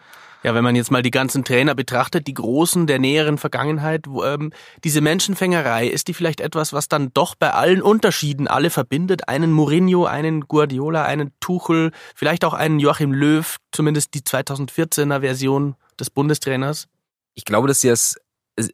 Ja, 0.43 0.53
wenn 0.53 0.63
man 0.63 0.75
jetzt 0.75 0.91
mal 0.91 1.01
die 1.01 1.11
ganzen 1.11 1.43
Trainer 1.43 1.75
betrachtet, 1.75 2.27
die 2.27 2.33
Großen 2.33 2.87
der 2.87 2.99
näheren 2.99 3.37
Vergangenheit, 3.37 4.05
wo, 4.07 4.23
ähm, 4.23 4.51
diese 4.83 5.01
Menschenfängerei, 5.01 5.87
ist 5.87 6.07
die 6.07 6.13
vielleicht 6.13 6.41
etwas, 6.41 6.73
was 6.73 6.87
dann 6.87 7.11
doch 7.13 7.35
bei 7.35 7.51
allen 7.51 7.81
Unterschieden 7.81 8.47
alle 8.47 8.69
verbindet? 8.69 9.27
Einen 9.27 9.51
Mourinho, 9.51 10.05
einen 10.05 10.41
Guardiola, 10.41 11.03
einen 11.03 11.31
Tuchel, 11.39 11.91
vielleicht 12.15 12.45
auch 12.45 12.53
einen 12.53 12.79
Joachim 12.79 13.11
Löw, 13.11 13.57
zumindest 13.71 14.13
die 14.13 14.21
2014er 14.21 15.21
Version 15.21 15.75
des 15.99 16.09
Bundestrainers? 16.09 16.87
Ich 17.33 17.45
glaube, 17.45 17.67
dass 17.67 17.81
sie 17.81 17.89
es 17.89 18.19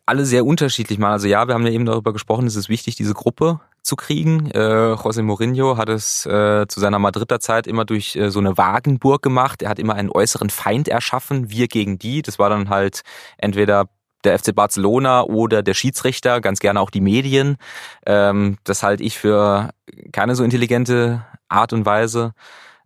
alle 0.06 0.26
sehr 0.26 0.46
unterschiedlich 0.46 0.98
machen. 0.98 1.14
Also 1.14 1.28
ja, 1.28 1.48
wir 1.48 1.54
haben 1.54 1.66
ja 1.66 1.72
eben 1.72 1.86
darüber 1.86 2.14
gesprochen, 2.14 2.48
es 2.48 2.56
ist 2.56 2.70
wichtig, 2.70 2.96
diese 2.96 3.14
Gruppe 3.14 3.60
zu 3.84 3.96
kriegen. 3.96 4.50
Äh, 4.52 4.94
José 4.94 5.22
Mourinho 5.22 5.78
hat 5.78 5.90
es 5.90 6.26
äh, 6.26 6.66
zu 6.68 6.80
seiner 6.80 7.00
Madrider 7.00 7.40
Zeit 7.40 7.68
immer 7.68 7.86
durch 7.86 8.16
äh, 8.16 8.32
so 8.32 8.40
eine 8.40 8.58
Wagenburg 8.58 9.22
gemacht. 9.22 9.62
Er 9.62 9.70
hat 9.70 9.80
immer 9.80 9.96
einen 9.96 10.10
äußeren 10.10 10.50
Feind 10.50 10.88
erschaffen, 10.88 11.50
wir 11.50 11.68
gegen 11.68 12.00
die. 12.00 12.22
Das 12.22 12.40
war 12.40 12.50
dann 12.50 12.70
halt 12.70 13.02
entweder 13.38 13.90
der 14.24 14.40
FC 14.40 14.56
Barcelona 14.56 15.24
oder 15.24 15.62
der 15.64 15.74
Schiedsrichter, 15.74 16.40
ganz 16.40 16.60
gerne 16.60 16.80
auch 16.80 16.90
die 16.90 17.02
Medien. 17.02 17.58
Ähm, 18.06 18.58
das 18.64 18.84
halte 18.84 19.04
ich 19.04 19.18
für 19.18 19.72
keine 20.14 20.36
so 20.36 20.44
intelligente 20.44 21.26
Art 21.50 21.74
und 21.74 21.86
Weise. 21.86 22.34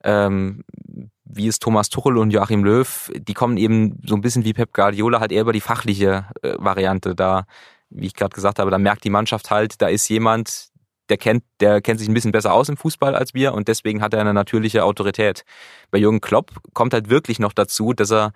Ähm, 0.04 0.64
wie 1.24 1.48
es 1.48 1.60
Thomas 1.60 1.90
Tuchel 1.90 2.18
und 2.18 2.32
Joachim 2.32 2.64
Löw, 2.64 3.12
die 3.16 3.34
kommen 3.34 3.58
eben 3.58 4.00
so 4.06 4.16
ein 4.16 4.22
bisschen 4.22 4.46
wie 4.46 4.54
Pep 4.54 4.74
Guardiola 4.74 5.20
halt 5.20 5.32
eher 5.32 5.42
über 5.42 5.54
die 5.54 5.62
fachliche 5.62 6.26
äh, 6.42 6.56
Variante 6.58 7.16
da. 7.16 7.46
Wie 7.90 8.08
ich 8.08 8.16
gerade 8.16 8.34
gesagt 8.34 8.60
habe, 8.60 8.72
da 8.72 8.78
merkt 8.78 9.04
die 9.04 9.10
Mannschaft 9.10 9.52
halt, 9.52 9.82
da 9.82 9.88
ist 9.88 10.10
jemand, 10.10 10.70
der 11.10 11.17
kennt, 11.17 11.43
der 11.60 11.82
kennt 11.82 12.00
sich 12.00 12.10
ein 12.10 12.13
bisschen 12.13 12.32
besser 12.32 12.54
aus 12.54 12.70
im 12.70 12.78
Fußball 12.78 13.15
als 13.15 13.34
wir 13.34 13.54
und 13.54 13.67
deswegen 13.67 14.02
hat 14.02 14.13
er 14.13 14.22
eine 14.22 14.34
natürliche 14.34 14.84
Autorität. 14.84 15.43
Bei 15.91 15.98
Jürgen 15.98 16.22
Klopp 16.22 16.52
kommt 16.74 16.93
halt 16.93 17.10
wirklich 17.10 17.39
noch 17.39 17.54
dazu, 17.54 17.93
dass 17.93 18.12
er 18.12 18.32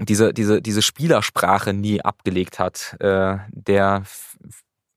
diese, 0.00 0.32
diese, 0.32 0.62
diese 0.62 0.82
Spielersprache 0.82 1.72
nie 1.72 2.00
abgelegt 2.00 2.58
hat. 2.58 2.96
Äh, 3.00 3.38
der 3.50 4.04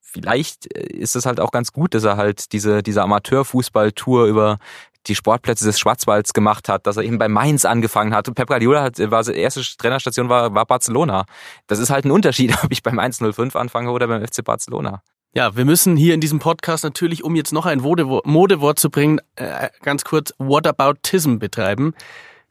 vielleicht 0.02 0.66
ist 0.66 1.16
es 1.18 1.26
halt 1.26 1.42
auch 1.42 1.52
ganz 1.52 1.74
gut, 1.74 1.94
dass 1.94 2.06
er 2.06 2.16
halt 2.16 2.54
diese, 2.54 2.82
diese 2.82 3.02
Amateurfußballtour 3.02 4.26
über 4.28 4.60
die 5.08 5.16
Sportplätze 5.16 5.66
des 5.66 5.80
Schwarzwalds 5.80 6.34
gemacht 6.34 6.70
hat, 6.70 6.88
dass 6.88 6.98
er 6.98 7.04
eben 7.04 7.18
bei 7.18 7.28
Mainz 7.28 7.66
angefangen 7.66 8.16
hat. 8.16 8.28
Und 8.28 8.36
Pep 8.36 8.48
Guardiola 8.48 8.82
hat, 8.82 9.00
war 9.12 9.24
seine 9.24 9.38
erste 9.38 9.62
Trainerstation 9.78 10.30
war, 10.30 10.54
war 10.56 10.66
Barcelona. 10.66 11.26
Das 11.68 11.80
ist 11.80 11.90
halt 11.90 12.06
ein 12.06 12.12
Unterschied, 12.12 12.56
ob 12.64 12.72
ich 12.72 12.82
beim 12.82 12.98
105 12.98 13.56
anfange 13.56 13.92
oder 13.92 14.08
beim 14.08 14.26
FC 14.26 14.44
Barcelona. 14.44 15.04
Ja, 15.38 15.58
wir 15.58 15.66
müssen 15.66 15.98
hier 15.98 16.14
in 16.14 16.22
diesem 16.22 16.40
Podcast 16.40 16.86
natürlich, 16.86 17.22
um 17.22 17.36
jetzt 17.36 17.52
noch 17.52 17.66
ein 17.66 17.82
Modewort 17.82 18.80
zu 18.80 18.90
bringen, 18.90 19.20
äh, 19.36 19.68
ganz 19.82 20.06
kurz 20.06 20.34
Whataboutism 20.38 21.40
betreiben. 21.40 21.94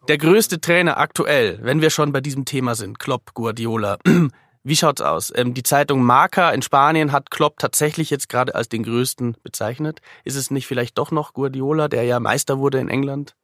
Der 0.09 0.19
größte 0.19 0.61
Trainer 0.61 0.99
aktuell, 0.99 1.59
wenn 1.63 1.81
wir 1.81 1.89
schon 1.89 2.13
bei 2.13 2.21
diesem 2.21 2.45
Thema 2.45 2.75
sind, 2.75 2.99
Klopp, 2.99 3.33
Guardiola, 3.33 3.99
Wie 4.67 4.77
schaut's 4.77 5.03
aus? 5.03 5.31
Ähm, 5.35 5.53
die 5.53 5.63
Zeitung 5.63 6.03
Marca 6.03 6.51
in 6.51 6.63
Spanien 6.63 7.13
hat 7.13 7.31
Klopp 7.31 7.59
tatsächlich 7.59 8.09
jetzt 8.09 8.31
gerade 8.31 8.55
als 8.55 8.71
den 8.71 8.83
größten 8.83 9.37
bezeichnet. 9.43 10.01
Ist 10.25 10.37
es 10.37 10.51
nicht 10.51 10.67
vielleicht 10.67 10.97
doch 10.97 11.11
noch 11.11 11.35
Guardiola, 11.35 11.89
der 11.89 12.05
ja 12.05 12.19
Meister 12.19 12.59
wurde 12.59 12.79
in 12.79 12.89
England? 12.89 13.35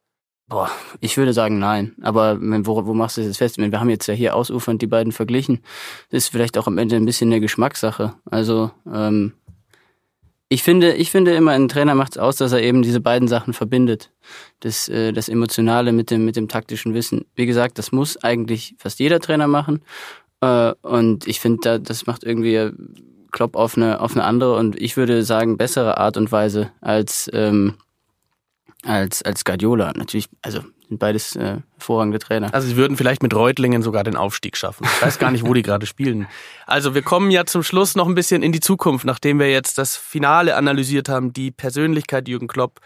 Boah, 0.51 0.69
ich 0.99 1.15
würde 1.15 1.31
sagen 1.31 1.59
nein. 1.59 1.95
Aber 2.01 2.37
wo, 2.41 2.85
wo 2.85 2.93
machst 2.93 3.15
du 3.15 3.21
das 3.21 3.29
jetzt 3.29 3.37
fest? 3.37 3.57
Wir 3.57 3.79
haben 3.79 3.89
jetzt 3.89 4.07
ja 4.07 4.13
hier 4.13 4.35
ausufernd 4.35 4.81
die 4.81 4.87
beiden 4.87 5.13
verglichen. 5.13 5.61
Das 6.09 6.25
ist 6.25 6.27
vielleicht 6.27 6.57
auch 6.57 6.67
am 6.67 6.77
Ende 6.77 6.97
ein 6.97 7.05
bisschen 7.05 7.29
eine 7.29 7.39
Geschmackssache. 7.39 8.15
Also 8.29 8.69
ähm, 8.85 9.31
ich 10.49 10.61
finde, 10.61 10.91
ich 10.95 11.09
finde 11.09 11.33
immer, 11.35 11.51
ein 11.51 11.69
Trainer 11.69 11.95
macht 11.95 12.11
es 12.11 12.17
aus, 12.17 12.35
dass 12.35 12.51
er 12.51 12.61
eben 12.61 12.81
diese 12.81 12.99
beiden 12.99 13.29
Sachen 13.29 13.53
verbindet. 13.53 14.11
Das, 14.59 14.89
äh, 14.89 15.13
das 15.13 15.29
Emotionale 15.29 15.93
mit 15.93 16.11
dem, 16.11 16.25
mit 16.25 16.35
dem 16.35 16.49
taktischen 16.49 16.93
Wissen. 16.93 17.23
Wie 17.33 17.45
gesagt, 17.45 17.77
das 17.77 17.93
muss 17.93 18.21
eigentlich 18.21 18.75
fast 18.77 18.99
jeder 18.99 19.21
Trainer 19.21 19.47
machen. 19.47 19.81
Äh, 20.41 20.73
und 20.81 21.27
ich 21.27 21.39
finde, 21.39 21.59
da, 21.63 21.77
das 21.77 22.07
macht 22.07 22.25
irgendwie 22.25 22.71
Klopp 23.31 23.55
auf 23.55 23.77
eine, 23.77 24.01
auf 24.01 24.17
eine 24.17 24.25
andere 24.25 24.57
und 24.57 24.75
ich 24.75 24.97
würde 24.97 25.23
sagen 25.23 25.55
bessere 25.55 25.97
Art 25.97 26.17
und 26.17 26.29
Weise 26.33 26.71
als, 26.81 27.29
ähm, 27.31 27.75
als, 28.83 29.21
als 29.23 29.45
Guardiola. 29.45 29.93
Natürlich, 29.95 30.27
also 30.41 30.61
sind 30.91 30.99
beides 30.99 31.37
äh, 31.37 31.59
hervorragende 31.77 32.19
Trainer. 32.19 32.53
Also 32.53 32.67
sie 32.67 32.75
würden 32.75 32.97
vielleicht 32.97 33.23
mit 33.23 33.33
Reutlingen 33.33 33.81
sogar 33.81 34.03
den 34.03 34.17
Aufstieg 34.17 34.57
schaffen. 34.57 34.85
Ich 34.85 35.01
weiß 35.01 35.19
gar 35.19 35.31
nicht, 35.31 35.45
wo 35.45 35.53
die 35.53 35.61
gerade 35.61 35.85
spielen. 35.85 36.27
Also 36.67 36.93
wir 36.93 37.01
kommen 37.01 37.31
ja 37.31 37.45
zum 37.45 37.63
Schluss 37.63 37.95
noch 37.95 38.07
ein 38.07 38.15
bisschen 38.15 38.43
in 38.43 38.51
die 38.51 38.59
Zukunft, 38.59 39.05
nachdem 39.05 39.39
wir 39.39 39.49
jetzt 39.49 39.77
das 39.77 39.95
Finale 39.95 40.57
analysiert 40.57 41.07
haben, 41.07 41.31
die 41.31 41.49
Persönlichkeit 41.49 42.27
Jürgen 42.27 42.47
Klopp. 42.47 42.81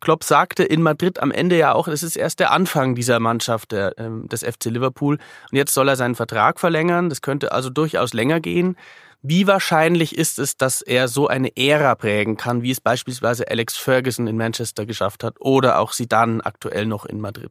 Klopp 0.00 0.24
sagte 0.24 0.62
in 0.62 0.82
Madrid 0.82 1.20
am 1.20 1.30
Ende 1.30 1.56
ja 1.56 1.74
auch, 1.74 1.88
es 1.88 2.02
ist 2.02 2.16
erst 2.16 2.40
der 2.40 2.50
Anfang 2.52 2.94
dieser 2.94 3.20
Mannschaft 3.20 3.72
der, 3.72 3.94
ähm, 3.98 4.28
des 4.28 4.42
FC 4.42 4.66
Liverpool. 4.66 5.18
Und 5.50 5.56
jetzt 5.56 5.74
soll 5.74 5.88
er 5.88 5.96
seinen 5.96 6.14
Vertrag 6.14 6.60
verlängern. 6.60 7.08
Das 7.08 7.22
könnte 7.22 7.52
also 7.52 7.70
durchaus 7.70 8.12
länger 8.12 8.40
gehen. 8.40 8.76
Wie 9.22 9.46
wahrscheinlich 9.46 10.16
ist 10.16 10.38
es, 10.38 10.56
dass 10.56 10.82
er 10.82 11.08
so 11.08 11.26
eine 11.26 11.56
Ära 11.56 11.94
prägen 11.94 12.36
kann, 12.36 12.62
wie 12.62 12.70
es 12.70 12.80
beispielsweise 12.80 13.48
Alex 13.48 13.76
Ferguson 13.76 14.26
in 14.26 14.36
Manchester 14.36 14.86
geschafft 14.86 15.24
hat 15.24 15.40
oder 15.40 15.78
auch 15.80 15.92
Zidane 15.92 16.44
aktuell 16.44 16.86
noch 16.86 17.06
in 17.06 17.20
Madrid? 17.20 17.50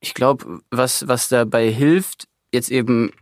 Ich 0.00 0.14
glaube, 0.14 0.60
was, 0.70 1.06
was 1.06 1.28
dabei 1.28 1.70
hilft, 1.70 2.26
jetzt 2.52 2.70
eben 2.70 3.12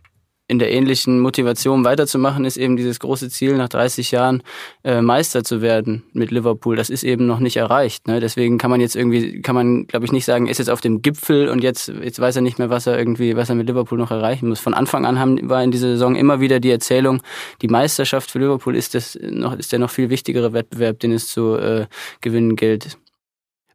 in 0.49 0.57
der 0.57 0.71
ähnlichen 0.71 1.19
Motivation 1.19 1.85
weiterzumachen, 1.85 2.43
ist 2.43 2.57
eben 2.57 2.75
dieses 2.75 2.99
große 2.99 3.29
Ziel, 3.29 3.55
nach 3.55 3.69
30 3.69 4.09
Jahren 4.09 4.41
äh, 4.83 4.99
Meister 4.99 5.43
zu 5.43 5.61
werden 5.61 6.03
mit 6.11 6.31
Liverpool. 6.31 6.75
Das 6.75 6.89
ist 6.89 7.03
eben 7.03 7.27
noch 7.27 7.39
nicht 7.39 7.57
erreicht. 7.57 8.07
Ne? 8.07 8.19
Deswegen 8.19 8.57
kann 8.57 8.71
man 8.71 8.81
jetzt 8.81 8.95
irgendwie, 8.95 9.43
kann 9.43 9.53
man, 9.53 9.85
glaube 9.85 10.05
ich, 10.05 10.11
nicht 10.11 10.25
sagen, 10.25 10.47
ist 10.47 10.57
jetzt 10.57 10.71
auf 10.71 10.81
dem 10.81 11.03
Gipfel 11.03 11.49
und 11.49 11.63
jetzt, 11.63 11.89
jetzt 11.89 12.19
weiß 12.19 12.35
er 12.37 12.41
nicht 12.41 12.57
mehr, 12.57 12.71
was 12.71 12.87
er 12.87 12.97
irgendwie, 12.97 13.35
was 13.35 13.49
er 13.49 13.55
mit 13.55 13.67
Liverpool 13.67 13.99
noch 13.99 14.09
erreichen 14.09 14.49
muss. 14.49 14.59
Von 14.59 14.73
Anfang 14.73 15.05
an 15.05 15.19
haben, 15.19 15.47
war 15.47 15.63
in 15.63 15.69
dieser 15.69 15.89
Saison 15.89 16.15
immer 16.15 16.39
wieder 16.39 16.59
die 16.59 16.71
Erzählung, 16.71 17.21
die 17.61 17.67
Meisterschaft 17.67 18.31
für 18.31 18.39
Liverpool 18.39 18.75
ist 18.75 18.95
das 18.95 19.19
noch, 19.21 19.55
ist 19.55 19.71
der 19.71 19.77
noch 19.77 19.91
viel 19.91 20.09
wichtigere 20.09 20.51
Wettbewerb, 20.51 20.99
den 20.99 21.11
es 21.11 21.27
zu 21.27 21.57
äh, 21.57 21.85
gewinnen 22.21 22.55
gilt. 22.55 22.97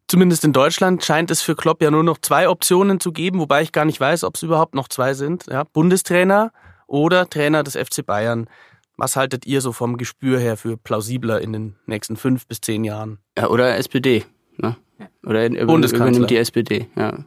Zumindest 0.07 0.43
in 0.43 0.51
Deutschland 0.51 1.05
scheint 1.05 1.31
es 1.31 1.41
für 1.41 1.55
Klopp 1.55 1.81
ja 1.81 1.89
nur 1.89 2.03
noch 2.03 2.17
zwei 2.19 2.49
Optionen 2.49 2.99
zu 2.99 3.13
geben, 3.13 3.39
wobei 3.39 3.61
ich 3.63 3.71
gar 3.71 3.85
nicht 3.85 3.99
weiß, 3.99 4.25
ob 4.25 4.35
es 4.35 4.43
überhaupt 4.43 4.75
noch 4.75 4.89
zwei 4.89 5.13
sind. 5.13 5.45
Ja, 5.49 5.63
Bundestrainer 5.63 6.51
oder 6.87 7.29
Trainer 7.29 7.63
des 7.63 7.75
FC 7.75 8.05
Bayern. 8.05 8.49
Was 8.97 9.15
haltet 9.15 9.45
ihr 9.45 9.61
so 9.61 9.73
vom 9.73 9.97
Gespür 9.97 10.39
her 10.39 10.55
für 10.55 10.77
plausibler 10.77 11.41
in 11.41 11.53
den 11.53 11.75
nächsten 11.85 12.15
fünf 12.15 12.47
bis 12.47 12.61
zehn 12.61 12.83
Jahren? 12.83 13.19
Ja, 13.37 13.47
oder 13.49 13.75
SPD. 13.77 14.23
Ne? 14.57 14.77
Oder 15.25 15.47
übernimmt 15.47 16.29
die 16.29 16.37
SPD. 16.37 16.87
Ja. 16.95 17.17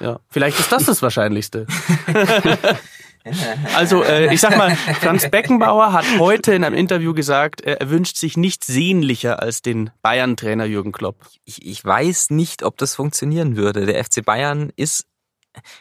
ja, 0.00 0.20
vielleicht 0.28 0.58
ist 0.58 0.72
das 0.72 0.84
das 0.84 1.02
Wahrscheinlichste. 1.02 1.66
Also 3.74 4.04
äh, 4.04 4.32
ich 4.32 4.40
sag 4.40 4.56
mal, 4.56 4.76
Franz 4.76 5.28
Beckenbauer 5.30 5.92
hat 5.92 6.04
heute 6.18 6.54
in 6.54 6.64
einem 6.64 6.76
Interview 6.76 7.12
gesagt, 7.12 7.60
er 7.60 7.90
wünscht 7.90 8.16
sich 8.16 8.36
nichts 8.36 8.66
sehnlicher 8.66 9.42
als 9.42 9.62
den 9.62 9.90
Bayern-Trainer 10.02 10.64
Jürgen 10.64 10.92
Klopp. 10.92 11.26
Ich, 11.44 11.66
ich 11.66 11.84
weiß 11.84 12.30
nicht, 12.30 12.62
ob 12.62 12.76
das 12.76 12.94
funktionieren 12.94 13.56
würde. 13.56 13.86
Der 13.86 14.02
FC 14.04 14.24
Bayern 14.24 14.70
ist 14.76 15.06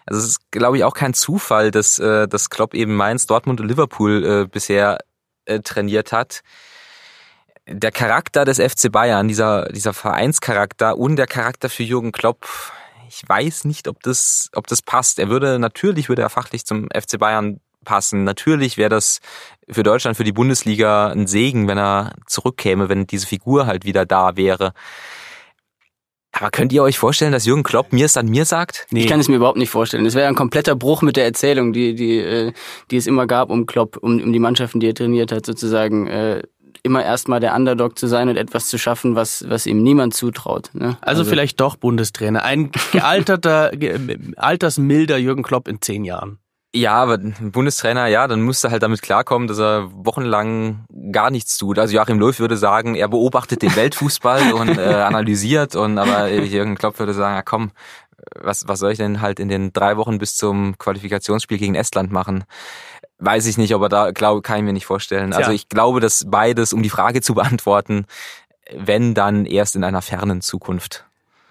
also 0.05 0.21
es 0.21 0.27
ist, 0.27 0.51
glaube 0.51 0.77
ich, 0.77 0.83
auch 0.83 0.93
kein 0.93 1.13
Zufall, 1.13 1.71
dass, 1.71 1.99
äh, 1.99 2.27
dass 2.27 2.49
Klopp 2.49 2.73
eben 2.73 2.95
Mainz, 2.95 3.27
Dortmund 3.27 3.61
und 3.61 3.67
Liverpool 3.67 4.25
äh, 4.25 4.47
bisher 4.47 4.99
äh, 5.45 5.59
trainiert 5.59 6.11
hat. 6.11 6.41
Der 7.67 7.91
Charakter 7.91 8.45
des 8.45 8.59
FC 8.59 8.91
Bayern, 8.91 9.27
dieser, 9.27 9.65
dieser 9.69 9.93
Vereinscharakter 9.93 10.97
und 10.97 11.15
der 11.15 11.27
Charakter 11.27 11.69
für 11.69 11.83
Jürgen 11.83 12.11
Klopp, 12.11 12.47
ich 13.07 13.27
weiß 13.27 13.65
nicht, 13.65 13.87
ob 13.87 14.01
das, 14.03 14.49
ob 14.53 14.67
das 14.67 14.81
passt. 14.81 15.19
Er 15.19 15.29
würde, 15.29 15.57
natürlich 15.57 16.09
würde 16.09 16.21
er 16.21 16.29
fachlich 16.29 16.65
zum 16.65 16.89
FC 16.93 17.17
Bayern 17.17 17.59
passen. 17.83 18.23
Natürlich 18.23 18.77
wäre 18.77 18.89
das 18.89 19.19
für 19.69 19.83
Deutschland, 19.83 20.17
für 20.17 20.23
die 20.23 20.31
Bundesliga 20.31 21.07
ein 21.07 21.27
Segen, 21.27 21.67
wenn 21.67 21.77
er 21.77 22.13
zurückkäme, 22.27 22.89
wenn 22.89 23.07
diese 23.07 23.27
Figur 23.27 23.67
halt 23.67 23.85
wieder 23.85 24.05
da 24.05 24.35
wäre 24.35 24.73
Aber 26.37 26.51
könnt 26.51 26.73
ihr 26.73 26.83
euch 26.83 26.97
vorstellen, 26.97 27.31
dass 27.31 27.45
Jürgen 27.45 27.63
Klopp 27.63 27.93
mir 27.93 28.05
es 28.05 28.17
an 28.17 28.27
mir 28.27 28.43
sagt? 28.43 28.87
Nee. 28.91 29.01
Ich 29.01 29.07
kann 29.07 29.21
es 29.21 29.29
mir 29.29 29.37
überhaupt 29.37 29.57
nicht 29.57 29.69
vorstellen. 29.69 30.05
Es 30.05 30.15
wäre 30.15 30.27
ein 30.27 30.35
kompletter 30.35 30.75
Bruch 30.75 31.01
mit 31.01 31.15
der 31.15 31.23
Erzählung, 31.23 31.71
die, 31.71 31.95
die, 31.95 32.17
äh, 32.17 32.51
die 32.91 32.97
es 32.97 33.07
immer 33.07 33.25
gab 33.25 33.49
um 33.49 33.65
Klopp, 33.65 33.97
um, 33.97 34.21
um 34.21 34.33
die 34.33 34.39
Mannschaften, 34.39 34.81
die 34.81 34.87
er 34.87 34.93
trainiert 34.93 35.31
hat, 35.31 35.45
sozusagen. 35.45 36.07
Äh, 36.07 36.43
immer 36.83 37.03
erstmal 37.03 37.39
der 37.39 37.55
Underdog 37.55 37.97
zu 37.97 38.05
sein 38.05 38.29
und 38.29 38.37
etwas 38.37 38.67
zu 38.67 38.77
schaffen, 38.77 39.15
was, 39.15 39.43
was 39.49 39.65
ihm 39.65 39.81
niemand 39.81 40.13
zutraut. 40.13 40.69
Ne? 40.73 40.97
Also, 41.01 41.21
also 41.21 41.23
vielleicht 41.25 41.59
doch 41.59 41.77
Bundestrainer. 41.77 42.43
Ein 42.43 42.69
gealterter, 42.91 43.71
altersmilder 44.35 45.17
Jürgen 45.17 45.41
Klopp 45.41 45.67
in 45.67 45.81
zehn 45.81 46.03
Jahren. 46.03 46.37
Ja, 46.75 46.95
aber 46.95 47.13
ein 47.13 47.53
Bundestrainer, 47.53 48.07
ja, 48.07 48.27
dann 48.27 48.41
müsste 48.41 48.69
halt 48.69 48.83
damit 48.83 49.01
klarkommen, 49.01 49.47
dass 49.47 49.59
er 49.59 49.89
wochenlang 49.93 50.85
gar 51.13 51.31
nichts 51.31 51.57
tut. 51.57 51.79
Also 51.79 51.95
Joachim 51.95 52.19
Löw 52.19 52.37
würde 52.37 52.57
sagen, 52.57 52.95
er 52.95 53.07
beobachtet 53.07 53.61
den 53.61 53.73
Weltfußball 53.77 54.51
und 54.59 54.77
äh, 54.77 54.81
analysiert 54.81 55.77
und 55.77 55.97
aber 55.97 56.29
Jürgen 56.29 56.75
Klopp 56.75 56.99
würde 56.99 57.13
sagen, 57.13 57.35
ja 57.35 57.43
komm, 57.43 57.71
was, 58.37 58.67
was 58.67 58.79
soll 58.79 58.91
ich 58.91 58.97
denn 58.97 59.21
halt 59.21 59.39
in 59.39 59.47
den 59.47 59.71
drei 59.71 59.95
Wochen 59.95 60.17
bis 60.17 60.35
zum 60.35 60.77
Qualifikationsspiel 60.77 61.57
gegen 61.57 61.75
Estland 61.75 62.11
machen? 62.11 62.43
Weiß 63.19 63.45
ich 63.45 63.57
nicht, 63.57 63.73
aber 63.73 63.87
da 63.87 64.11
glaube 64.11 64.41
kann 64.41 64.57
ich 64.57 64.63
mir 64.63 64.73
nicht 64.73 64.85
vorstellen. 64.85 65.31
Also 65.31 65.51
ich 65.51 65.69
glaube, 65.69 66.01
dass 66.01 66.25
beides, 66.27 66.73
um 66.73 66.83
die 66.83 66.89
Frage 66.89 67.21
zu 67.21 67.35
beantworten, 67.35 68.05
wenn 68.75 69.13
dann 69.13 69.45
erst 69.45 69.77
in 69.77 69.85
einer 69.85 70.01
fernen 70.01 70.41
Zukunft. 70.41 71.04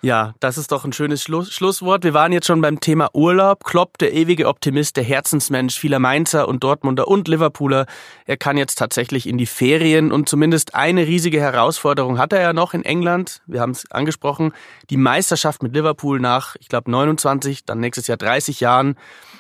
Ja, 0.05 0.35
das 0.39 0.59
ist 0.59 0.71
doch 0.71 0.85
ein 0.85 0.93
schönes 0.93 1.23
Schluss 1.23 1.51
Schlusswort. 1.51 2.05
Wir 2.05 2.13
waren 2.13 2.31
jetzt 2.31 2.47
schon 2.47 2.61
beim 2.61 2.79
Thema 2.79 3.09
Urlaub. 3.15 3.65
Klopp, 3.65 3.97
der 3.97 4.13
ewige 4.13 4.49
Optimist, 4.49 4.99
der 4.99 5.03
Herzensmensch 5.03 5.79
vieler 5.79 5.99
Mainzer 5.99 6.47
und 6.47 6.63
Dortmunder 6.63 7.09
und 7.09 7.27
Liverpooler. 7.27 7.87
Er 8.27 8.37
kann 8.37 8.59
jetzt 8.59 8.77
tatsächlich 8.77 9.27
in 9.27 9.39
die 9.39 9.47
Ferien 9.47 10.13
und 10.13 10.29
zumindest 10.29 10.75
eine 10.75 11.07
riesige 11.07 11.41
Herausforderung 11.41 12.19
hat 12.19 12.35
er 12.35 12.43
ja 12.43 12.53
noch 12.53 12.75
in 12.75 12.85
England. 12.85 13.41
Wir 13.47 13.63
haben 13.63 13.71
es 13.71 13.91
angesprochen. 13.93 14.53
Die 14.91 14.99
Meisterschaft 14.99 15.63
mit 15.63 15.73
Liverpool 15.73 16.21
nach, 16.21 16.55
ich 16.61 16.69
glaube, 16.69 16.91
29, 16.91 17.65
dann 17.65 17.81
nächstes 17.81 18.07
Jahr 18.07 18.19
30 18.19 18.61
Jahren. 18.61 18.97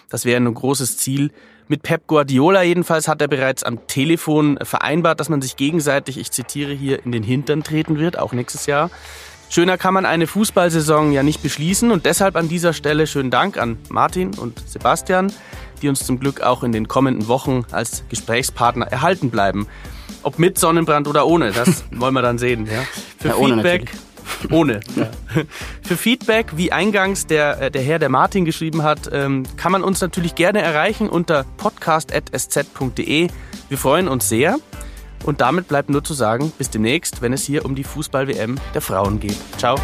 Das 0.08 0.24
wäre 0.24 0.40
ein 0.40 0.54
großes 0.54 0.96
Ziel. 0.96 1.30
Mit 1.68 1.82
Pep 1.82 2.06
Guardiola 2.06 2.62
jedenfalls 2.62 3.06
hat 3.06 3.20
er 3.20 3.28
bereits 3.28 3.64
am 3.64 3.86
Telefon 3.86 4.58
vereinbart, 4.62 5.20
dass 5.20 5.28
man 5.28 5.42
sich 5.42 5.56
gegenseitig, 5.56 6.16
ich 6.16 6.30
zitiere 6.30 6.72
hier, 6.72 7.04
in 7.04 7.12
den 7.12 7.22
Hintern 7.22 7.62
treten 7.62 7.98
wird, 7.98 8.18
auch 8.18 8.32
nächstes 8.32 8.64
Jahr. 8.64 8.90
Schöner 9.54 9.78
kann 9.78 9.94
man 9.94 10.04
eine 10.04 10.26
Fußballsaison 10.26 11.12
ja 11.12 11.22
nicht 11.22 11.40
beschließen 11.40 11.92
und 11.92 12.06
deshalb 12.06 12.34
an 12.34 12.48
dieser 12.48 12.72
Stelle 12.72 13.06
schönen 13.06 13.30
Dank 13.30 13.56
an 13.56 13.78
Martin 13.88 14.36
und 14.36 14.68
Sebastian, 14.68 15.32
die 15.80 15.88
uns 15.88 16.04
zum 16.04 16.18
Glück 16.18 16.40
auch 16.40 16.64
in 16.64 16.72
den 16.72 16.88
kommenden 16.88 17.28
Wochen 17.28 17.64
als 17.70 18.02
Gesprächspartner 18.08 18.86
erhalten 18.86 19.30
bleiben. 19.30 19.68
Ob 20.24 20.40
mit 20.40 20.58
Sonnenbrand 20.58 21.06
oder 21.06 21.28
ohne, 21.28 21.52
das 21.52 21.84
wollen 21.92 22.14
wir 22.14 22.22
dann 22.22 22.36
sehen. 22.36 22.66
Ja. 22.66 22.82
Für 23.20 23.28
ja, 23.28 23.36
ohne 23.36 23.54
Feedback, 23.62 23.92
ohne. 24.50 24.80
Ja. 24.96 25.10
Für 25.82 25.96
Feedback, 25.96 26.56
wie 26.56 26.72
eingangs 26.72 27.28
der, 27.28 27.60
äh, 27.60 27.70
der 27.70 27.82
Herr, 27.82 28.00
der 28.00 28.08
Martin 28.08 28.44
geschrieben 28.44 28.82
hat, 28.82 29.08
ähm, 29.12 29.44
kann 29.56 29.70
man 29.70 29.84
uns 29.84 30.00
natürlich 30.00 30.34
gerne 30.34 30.62
erreichen 30.62 31.08
unter 31.08 31.44
podcast.sz.de. 31.58 33.28
Wir 33.68 33.78
freuen 33.78 34.08
uns 34.08 34.28
sehr. 34.28 34.56
Und 35.24 35.40
damit 35.40 35.68
bleibt 35.68 35.90
nur 35.90 36.04
zu 36.04 36.14
sagen, 36.14 36.52
bis 36.58 36.70
demnächst, 36.70 37.22
wenn 37.22 37.32
es 37.32 37.44
hier 37.44 37.64
um 37.64 37.74
die 37.74 37.84
Fußball-WM 37.84 38.56
der 38.74 38.80
Frauen 38.80 39.20
geht. 39.20 39.38
Ciao. 39.58 39.76